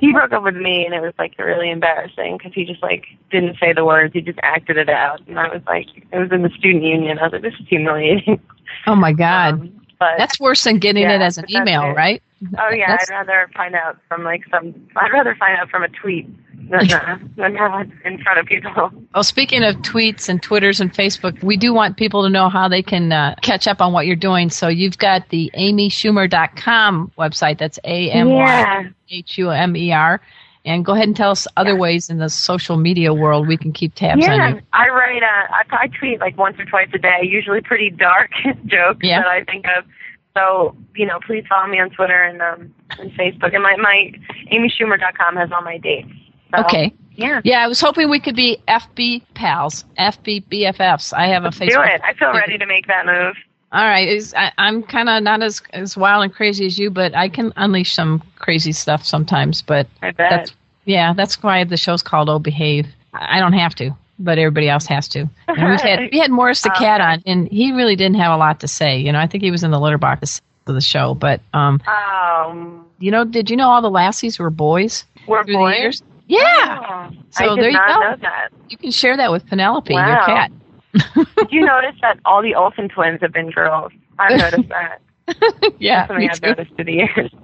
he 0.00 0.12
broke 0.12 0.32
up 0.32 0.42
with 0.44 0.54
me, 0.56 0.84
and 0.84 0.94
it 0.94 1.00
was 1.00 1.14
like 1.18 1.34
really 1.38 1.70
embarrassing 1.70 2.36
because 2.38 2.52
he 2.54 2.64
just 2.64 2.82
like 2.82 3.06
didn't 3.30 3.56
say 3.58 3.72
the 3.72 3.84
words. 3.84 4.12
He 4.12 4.20
just 4.20 4.38
acted 4.42 4.76
it 4.76 4.88
out, 4.88 5.20
and 5.26 5.38
I 5.40 5.48
was 5.48 5.62
like, 5.66 5.86
it 5.96 6.18
was 6.18 6.30
in 6.30 6.42
the 6.42 6.50
student 6.50 6.84
union. 6.84 7.18
I 7.18 7.24
was 7.24 7.32
like, 7.32 7.42
this 7.42 7.54
is 7.60 7.66
humiliating. 7.68 8.40
Oh 8.86 8.94
my 8.94 9.12
God, 9.12 9.54
Um, 9.54 9.80
but 9.98 10.16
that's 10.18 10.38
worse 10.40 10.64
than 10.64 10.78
getting 10.78 11.02
yeah, 11.02 11.16
it 11.16 11.20
as 11.20 11.36
an 11.38 11.44
email, 11.50 11.82
it. 11.90 11.94
right? 11.94 12.22
Oh 12.58 12.70
yeah, 12.70 12.86
That's- 12.88 13.10
I'd 13.10 13.14
rather 13.26 13.50
find 13.54 13.74
out 13.74 13.98
from 14.08 14.24
like 14.24 14.42
some. 14.50 14.74
I'd 14.96 15.12
rather 15.12 15.34
find 15.36 15.58
out 15.58 15.68
from 15.68 15.82
a 15.82 15.88
tweet 15.88 16.26
uh, 16.72 17.16
than 17.36 17.56
in 18.04 18.22
front 18.22 18.38
of 18.38 18.46
people. 18.46 18.90
Well, 19.14 19.24
speaking 19.24 19.62
of 19.62 19.76
tweets 19.76 20.28
and 20.28 20.42
Twitters 20.42 20.80
and 20.80 20.92
Facebook, 20.92 21.42
we 21.42 21.56
do 21.56 21.72
want 21.74 21.96
people 21.96 22.22
to 22.22 22.30
know 22.30 22.48
how 22.48 22.68
they 22.68 22.82
can 22.82 23.12
uh, 23.12 23.34
catch 23.42 23.66
up 23.66 23.80
on 23.80 23.92
what 23.92 24.06
you're 24.06 24.16
doing. 24.16 24.50
So 24.50 24.68
you've 24.68 24.98
got 24.98 25.28
the 25.30 25.50
amyschumer.com 25.56 27.12
website. 27.18 27.58
That's 27.58 27.78
A 27.84 28.10
M 28.10 28.30
Y 28.30 28.44
Yeah. 28.60 28.82
H 29.10 29.38
U 29.38 29.50
M 29.50 29.76
E 29.76 29.92
R. 29.92 30.20
And 30.64 30.84
go 30.84 30.92
ahead 30.92 31.08
and 31.08 31.16
tell 31.16 31.32
us 31.32 31.48
other 31.56 31.74
ways 31.76 32.08
in 32.08 32.18
the 32.18 32.28
social 32.30 32.76
media 32.76 33.12
world 33.12 33.48
we 33.48 33.56
can 33.56 33.72
keep 33.72 33.94
tabs 33.96 34.24
on 34.24 34.30
Yeah, 34.38 34.48
you. 34.54 34.60
I 34.72 34.88
write. 34.90 35.22
Uh, 35.22 35.26
I, 35.26 35.62
I 35.72 35.86
tweet 35.88 36.20
like 36.20 36.38
once 36.38 36.56
or 36.60 36.64
twice 36.64 36.88
a 36.94 36.98
day, 36.98 37.18
usually 37.24 37.60
pretty 37.60 37.90
dark 37.90 38.30
jokes 38.66 39.00
Yeah. 39.02 39.22
that 39.22 39.28
I 39.28 39.42
think 39.44 39.66
of. 39.76 39.84
So 40.36 40.76
you 40.94 41.04
know, 41.06 41.18
please 41.26 41.44
follow 41.48 41.66
me 41.66 41.80
on 41.80 41.90
Twitter 41.90 42.22
and 42.22 42.40
um 42.40 42.72
and 42.98 43.10
Facebook. 43.12 43.52
And 43.54 43.62
my 43.62 43.76
my 43.76 44.12
amyschumer.com 44.52 45.36
has 45.36 45.50
all 45.52 45.62
my 45.62 45.78
dates. 45.78 46.08
So, 46.54 46.62
Okay. 46.64 46.92
Yeah. 47.14 47.40
Yeah, 47.44 47.62
I 47.62 47.68
was 47.68 47.80
hoping 47.80 48.08
we 48.08 48.20
could 48.20 48.36
be 48.36 48.58
FB 48.68 49.22
pals, 49.34 49.84
FB 49.98 50.44
BFFs. 50.50 51.12
I 51.12 51.26
have 51.26 51.44
a 51.44 51.48
Facebook. 51.48 51.68
Do 51.70 51.82
it. 51.82 52.00
I 52.02 52.14
feel 52.14 52.32
ready 52.32 52.56
to 52.56 52.66
make 52.66 52.86
that 52.86 53.04
move. 53.04 53.36
All 53.70 53.84
right, 53.84 54.22
I, 54.36 54.52
I'm 54.58 54.82
kind 54.82 55.08
of 55.08 55.22
not 55.22 55.42
as 55.42 55.62
as 55.72 55.96
wild 55.96 56.24
and 56.24 56.32
crazy 56.32 56.66
as 56.66 56.78
you, 56.78 56.90
but 56.90 57.14
I 57.14 57.28
can 57.28 57.52
unleash 57.56 57.94
some 57.94 58.22
crazy 58.38 58.72
stuff 58.72 59.04
sometimes. 59.04 59.62
But 59.62 59.88
I 60.02 60.10
bet. 60.10 60.30
that's 60.30 60.52
yeah, 60.84 61.12
that's 61.14 61.42
why 61.42 61.64
the 61.64 61.76
show's 61.76 62.02
called 62.02 62.28
"Oh 62.28 62.38
Behave." 62.38 62.86
I 63.14 63.40
don't 63.40 63.52
have 63.54 63.74
to, 63.76 63.96
but 64.18 64.38
everybody 64.38 64.68
else 64.68 64.86
has 64.86 65.08
to. 65.08 65.28
And 65.48 65.68
we've 65.70 65.80
had 65.80 66.10
we 66.12 66.18
had 66.18 66.30
Morris 66.30 66.62
the 66.62 66.70
cat 66.70 67.00
on, 67.00 67.22
and 67.24 67.48
he 67.48 67.72
really 67.72 67.96
didn't 67.96 68.16
have 68.16 68.32
a 68.32 68.36
lot 68.36 68.60
to 68.60 68.68
say. 68.68 68.98
You 68.98 69.12
know, 69.12 69.18
I 69.20 69.26
think 69.26 69.42
he 69.42 69.50
was 69.50 69.64
in 69.64 69.70
the 69.70 69.80
litter 69.80 69.98
box 69.98 70.40
of 70.66 70.74
the 70.74 70.80
show. 70.80 71.14
But 71.14 71.40
um, 71.54 71.80
Um, 71.86 72.86
you 72.98 73.10
know, 73.10 73.24
did 73.24 73.48
you 73.50 73.56
know 73.56 73.68
all 73.70 73.80
the 73.82 73.90
Lassies 73.90 74.38
were 74.38 74.50
boys 74.50 75.04
we're 75.26 75.44
boys. 75.44 76.02
Yeah, 76.32 77.08
Oh, 77.12 77.16
So 77.30 77.52
I 77.52 77.56
there 77.56 77.70
you 77.70 77.78
go. 77.78 78.28
you 78.68 78.76
can 78.78 78.90
share 78.90 79.16
that 79.16 79.30
with 79.30 79.46
Penelope, 79.46 79.92
your 79.92 80.02
cat. 80.02 80.50
Did 80.94 81.50
you 81.50 81.60
notice 81.66 81.96
that 82.00 82.18
all 82.24 82.42
the 82.42 82.54
Olsen 82.54 82.88
twins 82.88 83.20
have 83.20 83.32
been 83.32 83.50
girls? 83.50 83.92
I've 84.18 84.38
noticed 84.52 84.68
that. 84.70 85.00
yeah, 85.78 86.06
Something 86.06 86.24
me 86.26 86.30
I've 86.30 86.40
too. 86.40 86.46
noticed 86.48 86.74
through 86.76 86.84
the 86.86 86.92
years. 86.92 87.30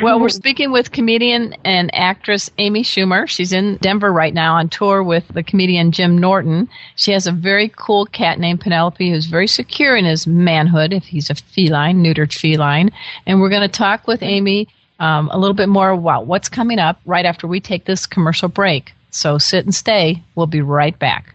Well, 0.00 0.18
we're 0.20 0.30
speaking 0.30 0.72
with 0.72 0.92
comedian 0.92 1.54
and 1.64 1.94
actress 1.94 2.48
Amy 2.56 2.82
Schumer. 2.82 3.28
She's 3.28 3.52
in 3.52 3.76
Denver 3.82 4.10
right 4.10 4.32
now 4.32 4.54
on 4.54 4.70
tour 4.70 5.02
with 5.02 5.28
the 5.28 5.42
comedian 5.42 5.92
Jim 5.92 6.16
Norton. 6.16 6.66
She 6.94 7.12
has 7.12 7.26
a 7.26 7.32
very 7.32 7.70
cool 7.76 8.06
cat 8.06 8.38
named 8.38 8.62
Penelope 8.62 9.10
who's 9.10 9.26
very 9.26 9.46
secure 9.46 9.94
in 9.94 10.06
his 10.06 10.26
manhood, 10.26 10.94
if 10.94 11.04
he's 11.04 11.28
a 11.28 11.34
feline, 11.34 12.02
neutered 12.02 12.32
feline. 12.32 12.90
And 13.26 13.38
we're 13.40 13.50
going 13.50 13.68
to 13.68 13.78
talk 13.78 14.06
with 14.06 14.20
mm-hmm. 14.20 14.30
Amy 14.30 14.68
um, 14.98 15.28
a 15.32 15.38
little 15.38 15.54
bit 15.54 15.68
more 15.68 15.90
about 15.90 16.26
what's 16.26 16.48
coming 16.48 16.78
up 16.78 17.00
right 17.04 17.24
after 17.24 17.46
we 17.46 17.60
take 17.60 17.84
this 17.84 18.06
commercial 18.06 18.48
break. 18.48 18.92
So 19.10 19.38
sit 19.38 19.64
and 19.64 19.74
stay. 19.74 20.22
We'll 20.34 20.46
be 20.46 20.62
right 20.62 20.98
back. 20.98 21.34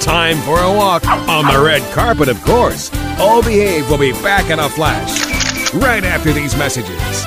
Time 0.00 0.38
for 0.38 0.58
a 0.58 0.72
walk 0.72 1.06
on 1.06 1.52
the 1.52 1.60
red 1.62 1.82
carpet, 1.92 2.28
of 2.28 2.42
course. 2.44 2.90
All 3.18 3.42
Behave 3.42 3.90
will 3.90 3.98
be 3.98 4.12
back 4.12 4.50
in 4.50 4.58
a 4.58 4.68
flash. 4.68 5.74
Right 5.74 6.04
after 6.04 6.32
these 6.32 6.56
messages. 6.56 7.26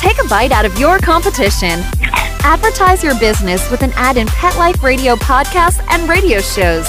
Take 0.00 0.18
a 0.24 0.28
bite 0.28 0.50
out 0.50 0.64
of 0.64 0.78
your 0.78 0.98
competition. 0.98 1.80
Advertise 2.44 3.04
your 3.04 3.18
business 3.20 3.70
with 3.70 3.82
an 3.82 3.92
ad 3.94 4.16
in 4.16 4.26
Pet 4.28 4.56
Life 4.56 4.82
Radio 4.82 5.14
podcasts 5.16 5.84
and 5.90 6.08
radio 6.08 6.40
shows. 6.40 6.88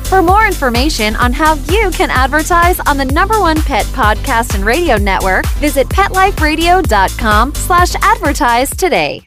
For 0.11 0.21
more 0.21 0.45
information 0.45 1.15
on 1.15 1.31
how 1.31 1.53
you 1.71 1.89
can 1.91 2.09
advertise 2.11 2.81
on 2.81 2.97
the 2.97 3.05
number 3.05 3.39
one 3.39 3.61
pet 3.61 3.85
podcast 3.85 4.53
and 4.55 4.65
radio 4.65 4.97
network, 4.97 5.47
visit 5.51 5.87
PetLifeRadio.com 5.87 7.55
slash 7.55 7.95
advertise 8.01 8.69
today. 8.71 9.23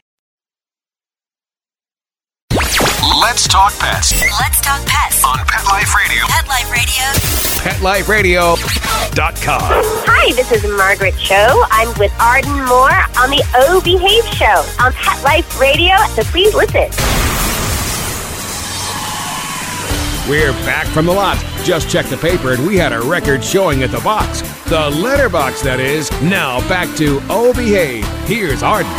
Let's 3.19 3.47
talk 3.47 3.73
pets 3.79 4.21
Let's 4.39 4.61
talk 4.61 4.85
pets. 4.85 5.25
on 5.25 5.39
Pet 5.47 5.65
Life 5.65 5.95
Radio. 5.95 6.23
Pet 6.27 6.47
Life 6.47 6.69
Radio. 6.69 7.09
PetLifeRadio.com. 7.65 9.61
Hi, 10.05 10.33
this 10.33 10.51
is 10.51 10.63
Margaret 10.77 11.15
Cho. 11.17 11.63
I'm 11.71 11.97
with 11.97 12.13
Arden 12.21 12.63
Moore 12.65 12.91
on 13.17 13.31
the 13.31 13.41
O 13.55 13.81
Behave 13.83 14.23
Show 14.35 14.63
on 14.79 14.93
Pet 14.93 15.23
Life 15.23 15.59
Radio, 15.59 15.95
so 16.13 16.21
please 16.25 16.53
listen. 16.53 16.89
We're 20.27 20.53
back 20.65 20.87
from 20.87 21.05
the 21.05 21.13
lot. 21.13 21.37
Just 21.63 21.87
checked 21.87 22.09
the 22.09 22.17
paper 22.17 22.53
and 22.53 22.65
we 22.65 22.77
had 22.77 22.93
a 22.93 22.99
record 22.99 23.43
showing 23.43 23.83
at 23.83 23.91
the 23.91 23.99
box. 23.99 24.41
The 24.63 24.89
letterbox, 24.89 25.61
that 25.61 25.79
is. 25.79 26.09
Now 26.23 26.67
back 26.67 26.95
to 26.97 27.19
Oh 27.29 27.53
Behave. 27.53 28.03
Here's 28.27 28.63
Arden. 28.63 28.91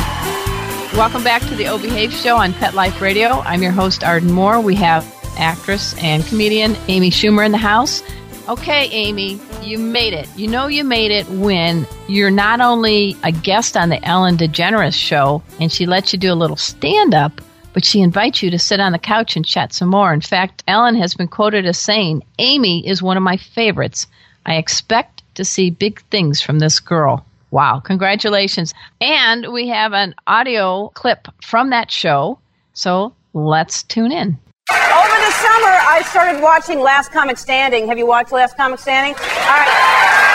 Welcome 0.97 1.25
back 1.25 1.43
to 1.49 1.57
the 1.57 1.67
O 1.67 1.79
Behave 1.79 2.13
Show 2.13 2.37
on 2.37 2.53
Pet 2.53 2.75
Life 2.75 3.01
Radio. 3.01 3.41
I'm 3.41 3.61
your 3.61 3.73
host, 3.73 4.05
Arden 4.05 4.31
Moore. 4.31 4.61
We 4.61 4.77
have 4.77 5.05
actress 5.37 6.01
and 6.01 6.25
comedian 6.27 6.77
Amy 6.87 7.11
Schumer 7.11 7.45
in 7.45 7.51
the 7.51 7.59
house. 7.59 8.05
Okay, 8.49 8.89
Amy, 8.93 9.41
you 9.63 9.79
made 9.79 10.13
it. 10.13 10.29
You 10.37 10.47
know 10.47 10.69
you 10.69 10.85
made 10.85 11.11
it 11.11 11.29
when 11.29 11.89
you're 12.07 12.31
not 12.31 12.61
only 12.61 13.17
a 13.25 13.33
guest 13.33 13.77
on 13.77 13.89
the 13.89 14.01
Ellen 14.05 14.37
DeGeneres 14.37 14.95
show 14.95 15.43
and 15.59 15.73
she 15.73 15.87
lets 15.87 16.13
you 16.13 16.21
do 16.21 16.33
a 16.33 16.35
little 16.35 16.57
stand 16.57 17.17
up, 17.17 17.41
but 17.77 17.85
she 17.85 18.01
invites 18.01 18.43
you 18.43 18.51
to 18.51 18.59
sit 18.59 18.81
on 18.81 18.93
the 18.93 18.99
couch 18.99 19.37
and 19.37 19.45
chat 19.45 19.71
some 19.71 19.91
more. 19.91 20.11
In 20.15 20.23
fact, 20.23 20.65
Ellen 20.67 20.97
has 20.97 21.15
been 21.15 21.29
quoted 21.29 21.67
as 21.67 21.77
saying, 21.77 22.23
Amy 22.39 22.89
is 22.89 23.03
one 23.03 23.19
of 23.19 23.23
my 23.23 23.37
favorites. 23.37 24.07
I 24.47 24.55
expect 24.55 25.23
to 25.35 25.45
see 25.45 25.69
big 25.69 26.01
things 26.05 26.41
from 26.41 26.59
this 26.59 26.81
girl. 26.81 27.27
Wow, 27.51 27.81
congratulations. 27.81 28.73
And 29.03 29.53
we 29.53 29.69
have 29.69 29.93
an 29.93 30.15
audio 30.27 30.89
clip 30.95 31.29
from 31.43 31.69
that 31.69 31.91
show, 31.91 32.39
so 32.73 33.13
let's 33.35 33.83
tune 33.83 34.11
in. 34.11 34.39
Over 34.71 35.17
the 35.27 35.33
summer, 35.33 35.69
I 35.69 36.03
started 36.09 36.43
watching 36.43 36.81
Last 36.81 37.13
Comic 37.13 37.37
Standing. 37.37 37.89
Have 37.89 37.99
you 37.99 38.07
watched 38.07 38.33
Last 38.33 38.57
Comic 38.57 38.81
Standing? 38.81 39.13
All 39.13 39.21
right. 39.21 40.26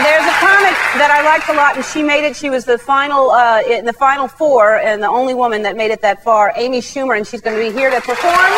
There's 0.00 0.24
a 0.24 0.32
comic 0.40 0.72
that 0.96 1.10
I 1.12 1.20
liked 1.22 1.46
a 1.50 1.52
lot, 1.52 1.76
and 1.76 1.84
she 1.84 2.02
made 2.02 2.24
it. 2.24 2.34
She 2.34 2.48
was 2.48 2.64
the 2.64 2.78
final, 2.78 3.30
uh, 3.30 3.60
in 3.68 3.84
the 3.84 3.92
final 3.92 4.28
four, 4.28 4.78
and 4.78 5.02
the 5.02 5.08
only 5.08 5.34
woman 5.34 5.60
that 5.62 5.76
made 5.76 5.90
it 5.90 6.00
that 6.00 6.24
far. 6.24 6.54
Amy 6.56 6.80
Schumer, 6.80 7.18
and 7.18 7.26
she's 7.26 7.42
going 7.42 7.54
to 7.54 7.60
be 7.62 7.70
here 7.76 7.90
to 7.90 8.00
perform 8.00 8.32
and 8.32 8.54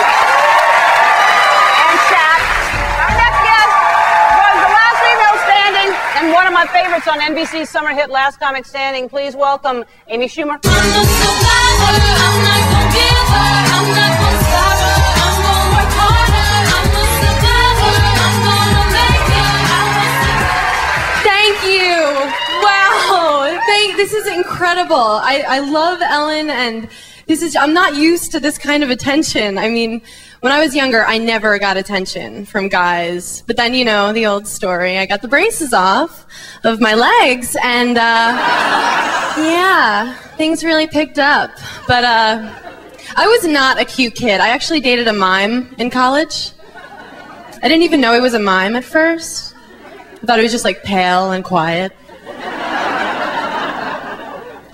chat. 2.07 2.39
Our 3.03 3.11
next 3.19 3.41
guest 3.43 3.75
was 4.39 4.55
the 4.63 4.71
last 4.71 4.99
female 5.03 5.35
standing, 5.43 5.91
and 6.23 6.31
one 6.33 6.47
of 6.47 6.53
my 6.55 6.67
favorites 6.71 7.09
on 7.11 7.19
NBC's 7.19 7.69
summer 7.69 7.91
hit 7.91 8.09
Last 8.09 8.39
Comic 8.39 8.65
Standing. 8.65 9.09
Please 9.09 9.35
welcome 9.35 9.85
Amy 10.09 10.29
Schumer. 10.29 10.61
This 24.03 24.13
is 24.15 24.27
incredible. 24.27 24.97
I, 24.97 25.45
I 25.47 25.61
love 25.61 26.03
Ellen 26.03 26.51
and 26.51 26.89
this 27.29 27.41
is 27.41 27.55
I'm 27.55 27.73
not 27.73 27.95
used 27.95 28.33
to 28.33 28.41
this 28.41 28.59
kind 28.59 28.83
of 28.83 28.91
attention. 28.91 29.59
I 29.59 29.69
mean, 29.69 30.03
when 30.41 30.53
I 30.53 30.59
was 30.59 30.75
younger, 30.75 31.05
I 31.05 31.19
never 31.19 31.57
got 31.61 31.77
attention 31.77 32.45
from 32.45 32.67
guys. 32.67 33.45
But 33.47 33.57
then, 33.57 33.75
you 33.75 33.85
know, 33.85 34.13
the 34.13 34.27
old 34.27 34.49
story. 34.49 34.99
I 34.99 35.07
got 35.07 35.23
the 35.23 35.29
braces 35.29 35.73
off 35.73 36.27
of 36.65 36.81
my 36.81 36.95
legs 36.95 37.57
and 37.63 37.97
uh 37.97 38.33
yeah, 39.39 40.15
things 40.37 40.65
really 40.65 40.89
picked 40.89 41.21
up. 41.21 41.53
But 41.87 42.03
uh 42.03 42.59
I 43.15 43.29
was 43.29 43.47
not 43.47 43.81
a 43.81 43.85
cute 43.85 44.17
kid. 44.17 44.41
I 44.41 44.49
actually 44.49 44.81
dated 44.81 45.07
a 45.07 45.13
mime 45.13 45.73
in 45.79 45.91
college. 45.91 46.51
I 47.63 47.69
didn't 47.69 47.83
even 47.83 48.01
know 48.01 48.15
he 48.15 48.21
was 48.21 48.35
a 48.35 48.41
mime 48.41 48.75
at 48.75 48.83
first. 48.83 49.55
I 50.21 50.27
thought 50.27 50.39
he 50.41 50.43
was 50.43 50.51
just 50.51 50.65
like 50.65 50.83
pale 50.83 51.31
and 51.31 51.45
quiet. 51.45 51.93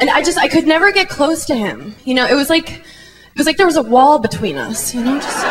And 0.00 0.08
I 0.11 0.22
just 0.22 0.38
I 0.38 0.48
could 0.48 0.66
never 0.66 0.92
get 0.92 1.08
close 1.08 1.44
to 1.46 1.54
him. 1.54 1.94
You 2.04 2.14
know, 2.14 2.26
it 2.26 2.34
was 2.34 2.48
like 2.48 2.70
it 2.70 3.37
was 3.37 3.46
like 3.46 3.56
there 3.56 3.66
was 3.66 3.76
a 3.76 3.82
wall 3.82 4.18
between 4.18 4.56
us, 4.56 4.94
you 4.94 5.02
know, 5.02 5.18
just 5.18 5.44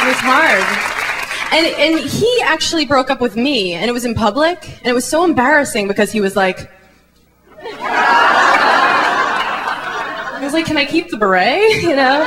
It 0.00 0.06
was 0.06 0.16
hard. 0.20 0.64
And 1.52 1.66
and 1.66 1.98
he 2.08 2.42
actually 2.42 2.86
broke 2.86 3.10
up 3.10 3.20
with 3.20 3.36
me 3.36 3.74
and 3.74 3.88
it 3.88 3.92
was 3.92 4.04
in 4.04 4.14
public 4.14 4.78
and 4.78 4.86
it 4.86 4.94
was 4.94 5.06
so 5.06 5.24
embarrassing 5.24 5.88
because 5.88 6.12
he 6.12 6.20
was 6.20 6.36
like 6.36 6.70
I 10.40 10.44
was 10.44 10.54
like, 10.54 10.64
can 10.64 10.78
I 10.78 10.84
keep 10.86 11.10
the 11.10 11.16
beret? 11.16 11.82
You 11.82 11.96
know? 11.96 12.24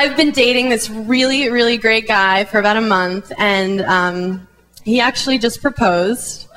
I've 0.00 0.16
been 0.16 0.30
dating 0.30 0.70
this 0.70 0.88
really, 0.88 1.50
really 1.50 1.76
great 1.76 2.08
guy 2.08 2.44
for 2.44 2.58
about 2.58 2.78
a 2.78 2.80
month, 2.80 3.30
and 3.36 3.82
um, 3.82 4.48
he 4.82 4.98
actually 4.98 5.36
just 5.36 5.60
proposed. 5.60 6.48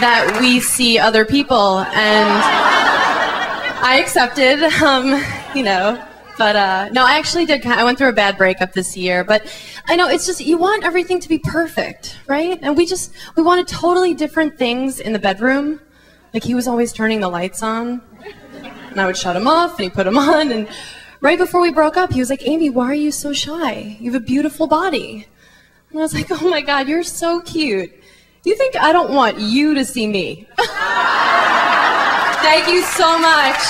that 0.00 0.38
we 0.40 0.58
see 0.58 0.98
other 0.98 1.24
people, 1.24 1.78
and 1.78 2.28
I 3.84 4.00
accepted, 4.00 4.60
um, 4.82 5.22
you 5.56 5.62
know. 5.62 6.04
But 6.36 6.56
uh, 6.56 6.88
no, 6.90 7.06
I 7.06 7.16
actually 7.16 7.46
did. 7.46 7.64
I 7.64 7.84
went 7.84 7.98
through 7.98 8.08
a 8.08 8.12
bad 8.12 8.36
breakup 8.36 8.72
this 8.72 8.96
year, 8.96 9.22
but 9.22 9.46
I 9.86 9.94
know 9.94 10.08
it's 10.08 10.26
just 10.26 10.40
you 10.40 10.58
want 10.58 10.82
everything 10.82 11.20
to 11.20 11.28
be 11.28 11.38
perfect, 11.38 12.18
right? 12.26 12.58
And 12.60 12.76
we 12.76 12.86
just 12.86 13.12
we 13.36 13.44
wanted 13.44 13.68
totally 13.68 14.14
different 14.14 14.58
things 14.58 14.98
in 14.98 15.12
the 15.12 15.20
bedroom. 15.20 15.78
Like 16.34 16.42
he 16.42 16.54
was 16.54 16.66
always 16.66 16.92
turning 16.92 17.20
the 17.20 17.28
lights 17.28 17.62
on, 17.62 18.02
and 18.92 19.00
I 19.00 19.06
would 19.06 19.16
shut 19.16 19.36
him 19.36 19.48
off, 19.48 19.72
and 19.72 19.84
he 19.84 19.90
put 19.90 20.04
them 20.04 20.18
on. 20.34 20.52
And 20.52 20.68
right 21.20 21.38
before 21.38 21.60
we 21.60 21.70
broke 21.70 21.96
up, 21.96 22.12
he 22.12 22.20
was 22.20 22.30
like, 22.30 22.46
"Amy, 22.46 22.70
why 22.70 22.86
are 22.86 22.94
you 22.94 23.10
so 23.10 23.32
shy? 23.32 23.96
You 24.00 24.12
have 24.12 24.22
a 24.22 24.24
beautiful 24.24 24.66
body." 24.66 25.26
And 25.90 25.98
I 25.98 26.02
was 26.02 26.14
like, 26.14 26.30
"Oh 26.30 26.48
my 26.48 26.60
God, 26.60 26.88
you're 26.88 27.02
so 27.02 27.40
cute. 27.40 27.92
You 28.44 28.56
think 28.56 28.76
I 28.76 28.92
don't 28.92 29.12
want 29.12 29.38
you 29.38 29.74
to 29.74 29.84
see 29.84 30.06
me?" 30.06 30.46
Thank 32.42 32.66
you 32.68 32.82
so 32.82 33.18
much. 33.18 33.60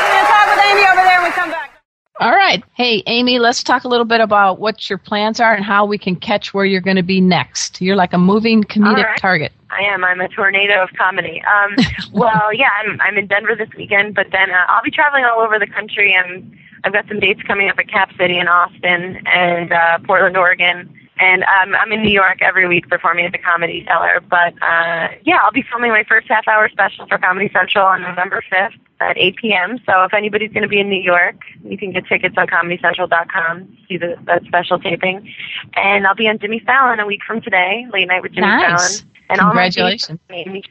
We're 0.00 0.12
going 0.14 0.24
to 0.24 0.30
talk 0.30 0.46
with 0.48 0.64
Amy 0.64 0.84
over 0.86 1.02
there 1.02 1.20
when 1.20 1.30
we 1.30 1.34
come 1.34 1.50
back. 1.50 1.82
All 2.20 2.32
right. 2.32 2.62
Hey, 2.74 3.02
Amy, 3.06 3.38
let's 3.38 3.62
talk 3.62 3.84
a 3.84 3.88
little 3.88 4.04
bit 4.04 4.20
about 4.20 4.60
what 4.60 4.90
your 4.90 4.98
plans 4.98 5.40
are 5.40 5.54
and 5.54 5.64
how 5.64 5.86
we 5.86 5.96
can 5.96 6.16
catch 6.16 6.52
where 6.52 6.66
you're 6.66 6.82
going 6.82 6.98
to 6.98 7.02
be 7.02 7.18
next. 7.18 7.80
You're 7.80 7.96
like 7.96 8.12
a 8.12 8.18
moving 8.18 8.62
comedic 8.62 9.04
right. 9.04 9.18
target. 9.18 9.52
I 9.70 9.80
am. 9.84 10.04
I'm 10.04 10.20
a 10.20 10.28
tornado 10.28 10.82
of 10.82 10.90
comedy. 10.98 11.42
Um, 11.42 11.76
well, 12.12 12.52
yeah, 12.52 12.68
I'm, 12.84 13.00
I'm 13.00 13.16
in 13.16 13.26
Denver 13.26 13.56
this 13.56 13.70
weekend, 13.74 14.14
but 14.14 14.26
then 14.32 14.50
uh, 14.50 14.66
I'll 14.68 14.82
be 14.82 14.90
traveling 14.90 15.24
all 15.24 15.40
over 15.40 15.58
the 15.58 15.66
country. 15.66 16.14
And 16.14 16.54
I've 16.84 16.92
got 16.92 17.08
some 17.08 17.20
dates 17.20 17.42
coming 17.44 17.70
up 17.70 17.78
at 17.78 17.88
Cap 17.88 18.10
City 18.18 18.38
in 18.38 18.48
Austin 18.48 19.26
and 19.26 19.72
uh, 19.72 19.98
Portland, 20.04 20.36
Oregon. 20.36 20.94
And 21.20 21.42
um, 21.42 21.74
I'm 21.74 21.92
in 21.92 22.02
New 22.02 22.10
York 22.10 22.38
every 22.40 22.66
week 22.66 22.88
performing 22.88 23.26
at 23.26 23.32
the 23.32 23.38
Comedy 23.38 23.84
Cellar. 23.86 24.20
But 24.28 24.54
uh, 24.62 25.08
yeah, 25.22 25.38
I'll 25.42 25.52
be 25.52 25.62
filming 25.70 25.90
my 25.90 26.04
first 26.08 26.28
half 26.28 26.48
hour 26.48 26.68
special 26.70 27.06
for 27.06 27.18
Comedy 27.18 27.50
Central 27.52 27.84
on 27.84 28.00
November 28.00 28.42
5th 28.50 28.72
at 29.00 29.18
8 29.18 29.36
p.m. 29.36 29.78
So 29.84 30.04
if 30.04 30.14
anybody's 30.14 30.50
going 30.52 30.62
to 30.62 30.68
be 30.68 30.80
in 30.80 30.88
New 30.88 31.00
York, 31.00 31.36
you 31.62 31.76
can 31.76 31.92
get 31.92 32.06
tickets 32.06 32.36
on 32.38 32.46
ComedyCentral.com, 32.46 33.66
to 33.66 33.86
see 33.86 33.96
the, 33.98 34.16
that 34.24 34.44
special 34.44 34.78
taping. 34.78 35.30
And 35.74 36.06
I'll 36.06 36.14
be 36.14 36.26
on 36.26 36.38
Jimmy 36.38 36.60
Fallon 36.64 37.00
a 37.00 37.06
week 37.06 37.20
from 37.26 37.42
today, 37.42 37.86
late 37.92 38.08
night 38.08 38.22
with 38.22 38.32
Jimmy 38.32 38.46
Nice. 38.46 39.00
Fallon. 39.00 39.12
And 39.28 39.40
all 39.40 39.54
my 39.54 39.68
dates 39.68 40.06
Congratulations. 40.06 40.20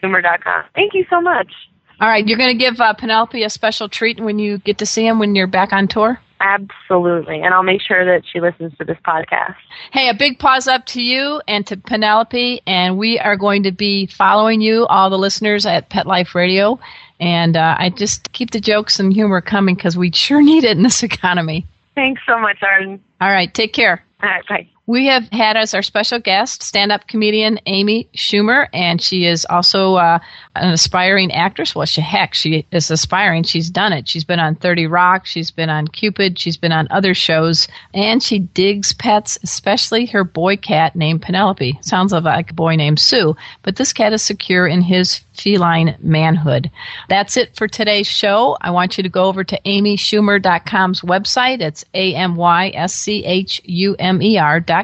on 0.03 0.11
AmySchumer.com. 0.11 0.63
Thank 0.75 0.93
you 0.93 1.05
so 1.09 1.21
much. 1.21 1.53
All 2.01 2.09
right. 2.09 2.27
You're 2.27 2.37
going 2.37 2.57
to 2.57 2.57
give 2.57 2.79
uh, 2.81 2.93
Penelope 2.93 3.41
a 3.43 3.49
special 3.49 3.87
treat 3.87 4.19
when 4.19 4.39
you 4.39 4.57
get 4.59 4.77
to 4.79 4.85
see 4.85 5.05
him 5.05 5.19
when 5.19 5.35
you're 5.35 5.47
back 5.47 5.73
on 5.73 5.87
tour? 5.87 6.19
Absolutely. 6.41 7.41
And 7.41 7.53
I'll 7.53 7.63
make 7.63 7.81
sure 7.81 8.05
that 8.05 8.23
she 8.31 8.39
listens 8.39 8.77
to 8.77 8.85
this 8.85 8.97
podcast. 9.05 9.55
Hey, 9.91 10.09
a 10.09 10.13
big 10.13 10.39
pause 10.39 10.67
up 10.67 10.85
to 10.87 11.01
you 11.01 11.41
and 11.47 11.67
to 11.67 11.75
Penelope, 11.75 12.61
and 12.65 12.97
we 12.97 13.19
are 13.19 13.35
going 13.35 13.63
to 13.63 13.71
be 13.71 14.07
following 14.07 14.61
you, 14.61 14.85
all 14.87 15.09
the 15.09 15.17
listeners 15.17 15.65
at 15.65 15.89
Pet 15.89 16.05
Life 16.07 16.35
Radio. 16.35 16.79
And 17.19 17.57
uh, 17.57 17.75
I 17.77 17.89
just 17.89 18.31
keep 18.31 18.51
the 18.51 18.61
jokes 18.61 18.99
and 18.99 19.11
humor 19.13 19.41
coming 19.41 19.75
because 19.75 19.97
we 19.97 20.11
sure 20.11 20.41
need 20.41 20.63
it 20.63 20.77
in 20.77 20.83
this 20.83 21.03
economy. 21.03 21.65
Thanks 21.95 22.21
so 22.25 22.39
much, 22.39 22.57
Arden. 22.63 23.01
All 23.19 23.29
right, 23.29 23.53
take 23.53 23.73
care. 23.73 24.03
All 24.23 24.29
right, 24.29 24.47
bye. 24.47 24.69
We 24.89 25.05
have 25.05 25.29
had 25.31 25.55
as 25.55 25.75
our 25.75 25.83
special 25.83 26.17
guest 26.17 26.63
stand 26.63 26.91
up 26.91 27.07
comedian 27.07 27.59
Amy 27.67 28.09
Schumer, 28.15 28.67
and 28.73 28.99
she 28.99 29.27
is 29.27 29.45
also 29.47 29.97
uh, 29.97 30.17
an 30.55 30.73
aspiring 30.73 31.31
actress. 31.31 31.75
Well, 31.75 31.85
she, 31.85 32.01
heck, 32.01 32.33
she 32.33 32.65
is 32.71 32.89
aspiring. 32.89 33.43
She's 33.43 33.69
done 33.69 33.93
it. 33.93 34.09
She's 34.09 34.23
been 34.23 34.39
on 34.39 34.55
30 34.55 34.87
Rock, 34.87 35.27
she's 35.27 35.51
been 35.51 35.69
on 35.69 35.89
Cupid, 35.89 36.39
she's 36.39 36.57
been 36.57 36.71
on 36.71 36.87
other 36.89 37.13
shows, 37.13 37.67
and 37.93 38.23
she 38.23 38.39
digs 38.39 38.91
pets, 38.93 39.37
especially 39.43 40.07
her 40.07 40.23
boy 40.23 40.57
cat 40.57 40.95
named 40.95 41.21
Penelope. 41.21 41.77
Sounds 41.83 42.11
like 42.11 42.49
a 42.49 42.55
boy 42.55 42.75
named 42.75 42.99
Sue, 42.99 43.35
but 43.61 43.75
this 43.75 43.93
cat 43.93 44.11
is 44.11 44.23
secure 44.23 44.65
in 44.65 44.81
his 44.81 45.21
feline 45.33 45.95
manhood. 46.01 46.71
That's 47.09 47.37
it 47.37 47.55
for 47.55 47.67
today's 47.67 48.07
show. 48.07 48.57
I 48.59 48.71
want 48.71 48.97
you 48.97 49.03
to 49.03 49.09
go 49.09 49.25
over 49.25 49.43
to 49.43 49.61
amyschumer.com's 49.67 51.01
website. 51.01 51.61
It's 51.61 51.85
A 51.93 52.15
M 52.15 52.35
Y 52.35 52.71
S 52.73 52.95
C 52.95 53.23
H 53.23 53.61
U 53.65 53.95
M 53.99 54.19
E 54.23 54.39
R.com. 54.39 54.78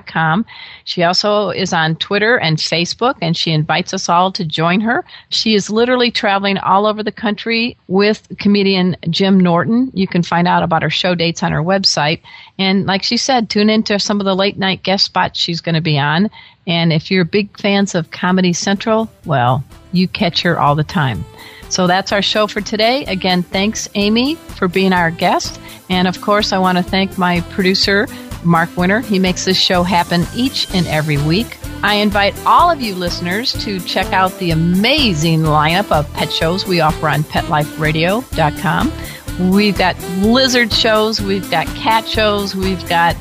She 0.83 1.03
also 1.03 1.49
is 1.49 1.73
on 1.73 1.95
Twitter 1.95 2.37
and 2.37 2.57
Facebook, 2.57 3.15
and 3.21 3.35
she 3.35 3.51
invites 3.51 3.93
us 3.93 4.09
all 4.09 4.31
to 4.33 4.43
join 4.43 4.81
her. 4.81 5.05
She 5.29 5.55
is 5.55 5.69
literally 5.69 6.11
traveling 6.11 6.57
all 6.57 6.85
over 6.85 7.03
the 7.03 7.11
country 7.11 7.77
with 7.87 8.27
comedian 8.39 8.95
Jim 9.09 9.39
Norton. 9.39 9.91
You 9.93 10.07
can 10.07 10.23
find 10.23 10.47
out 10.47 10.63
about 10.63 10.83
her 10.83 10.89
show 10.89 11.15
dates 11.15 11.43
on 11.43 11.51
her 11.51 11.63
website. 11.63 12.21
And 12.57 12.85
like 12.85 13.03
she 13.03 13.17
said, 13.17 13.49
tune 13.49 13.69
into 13.69 13.99
some 13.99 14.19
of 14.19 14.25
the 14.25 14.35
late 14.35 14.57
night 14.57 14.83
guest 14.83 15.05
spots 15.05 15.39
she's 15.39 15.61
going 15.61 15.75
to 15.75 15.81
be 15.81 15.97
on. 15.97 16.29
And 16.67 16.91
if 16.91 17.11
you're 17.11 17.25
big 17.25 17.59
fans 17.59 17.93
of 17.95 18.11
Comedy 18.11 18.53
Central, 18.53 19.09
well, 19.25 19.63
you 19.91 20.07
catch 20.07 20.41
her 20.41 20.59
all 20.59 20.75
the 20.75 20.83
time. 20.83 21.23
So 21.69 21.87
that's 21.87 22.11
our 22.11 22.21
show 22.21 22.47
for 22.47 22.61
today. 22.61 23.05
Again, 23.05 23.43
thanks, 23.43 23.89
Amy, 23.95 24.35
for 24.35 24.67
being 24.67 24.93
our 24.93 25.11
guest. 25.11 25.59
And 25.89 26.07
of 26.07 26.21
course, 26.21 26.53
I 26.53 26.57
want 26.57 26.77
to 26.77 26.83
thank 26.83 27.17
my 27.17 27.41
producer, 27.51 28.07
Mark 28.45 28.75
Winter. 28.77 29.01
He 29.01 29.19
makes 29.19 29.45
this 29.45 29.57
show 29.57 29.83
happen 29.83 30.25
each 30.35 30.73
and 30.73 30.87
every 30.87 31.17
week. 31.17 31.57
I 31.83 31.95
invite 31.95 32.33
all 32.45 32.71
of 32.71 32.81
you 32.81 32.95
listeners 32.95 33.53
to 33.63 33.79
check 33.81 34.11
out 34.13 34.37
the 34.39 34.51
amazing 34.51 35.41
lineup 35.41 35.91
of 35.91 36.11
pet 36.13 36.31
shows 36.31 36.65
we 36.65 36.81
offer 36.81 37.09
on 37.09 37.23
PetLifeRadio.com. 37.23 39.51
We've 39.51 39.77
got 39.77 39.99
lizard 40.21 40.71
shows, 40.71 41.21
we've 41.21 41.49
got 41.51 41.67
cat 41.67 42.07
shows, 42.07 42.55
we've 42.55 42.87
got 42.87 43.17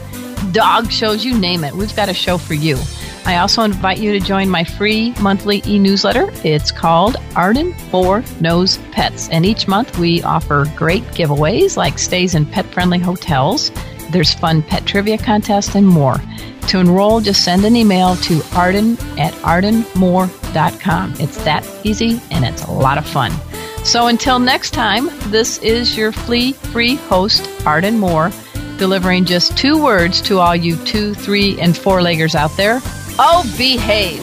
dog 0.53 0.91
shows, 0.91 1.25
you 1.25 1.37
name 1.37 1.65
it. 1.65 1.75
We've 1.75 1.95
got 1.97 2.09
a 2.09 2.15
show 2.15 2.39
for 2.39 2.55
you. 2.55 2.79
I 3.27 3.39
also 3.39 3.63
invite 3.63 3.99
you 3.99 4.13
to 4.13 4.21
join 4.21 4.51
my 4.51 4.65
free 4.65 5.15
monthly 5.21 5.63
e 5.67 5.79
newsletter. 5.79 6.31
It's 6.45 6.71
called 6.71 7.17
Arden 7.35 7.73
for 7.91 8.23
Knows 8.41 8.79
Pets. 8.93 9.31
And 9.31 9.47
each 9.47 9.67
month 9.67 9.99
we 9.99 10.23
offer 10.23 10.67
great 10.77 11.03
giveaways 11.05 11.77
like 11.77 11.99
stays 11.99 12.35
in 12.35 12.45
pet 12.45 12.67
friendly 12.67 12.99
hotels. 12.99 13.71
There's 14.15 14.33
fun 14.33 14.63
pet 14.63 14.87
trivia 14.87 15.19
contests 15.19 15.75
and 15.75 15.85
more. 15.85 16.23
To 16.69 16.79
enroll, 16.79 17.21
just 17.21 17.45
send 17.45 17.65
an 17.65 17.75
email 17.75 18.15
to 18.15 18.43
arden 18.55 18.93
at 19.19 19.33
ardenmoore.com. 19.43 21.15
It's 21.19 21.43
that 21.43 21.69
easy 21.83 22.21
and 22.31 22.45
it's 22.45 22.63
a 22.63 22.71
lot 22.71 22.97
of 22.97 23.05
fun. 23.05 23.33
So 23.83 24.07
until 24.07 24.39
next 24.39 24.71
time, 24.71 25.11
this 25.33 25.59
is 25.59 25.97
your 25.97 26.13
flea 26.13 26.53
free 26.53 26.95
host, 26.95 27.51
Arden 27.67 27.99
Moore, 27.99 28.31
delivering 28.79 29.25
just 29.25 29.59
two 29.59 29.83
words 29.83 30.23
to 30.23 30.39
all 30.39 30.55
you 30.55 30.77
two, 30.85 31.15
three, 31.15 31.61
and 31.61 31.77
four 31.77 31.99
leggers 31.99 32.37
out 32.37 32.57
there. 32.57 32.79
Oh, 33.19 33.43
behave. 33.59 34.23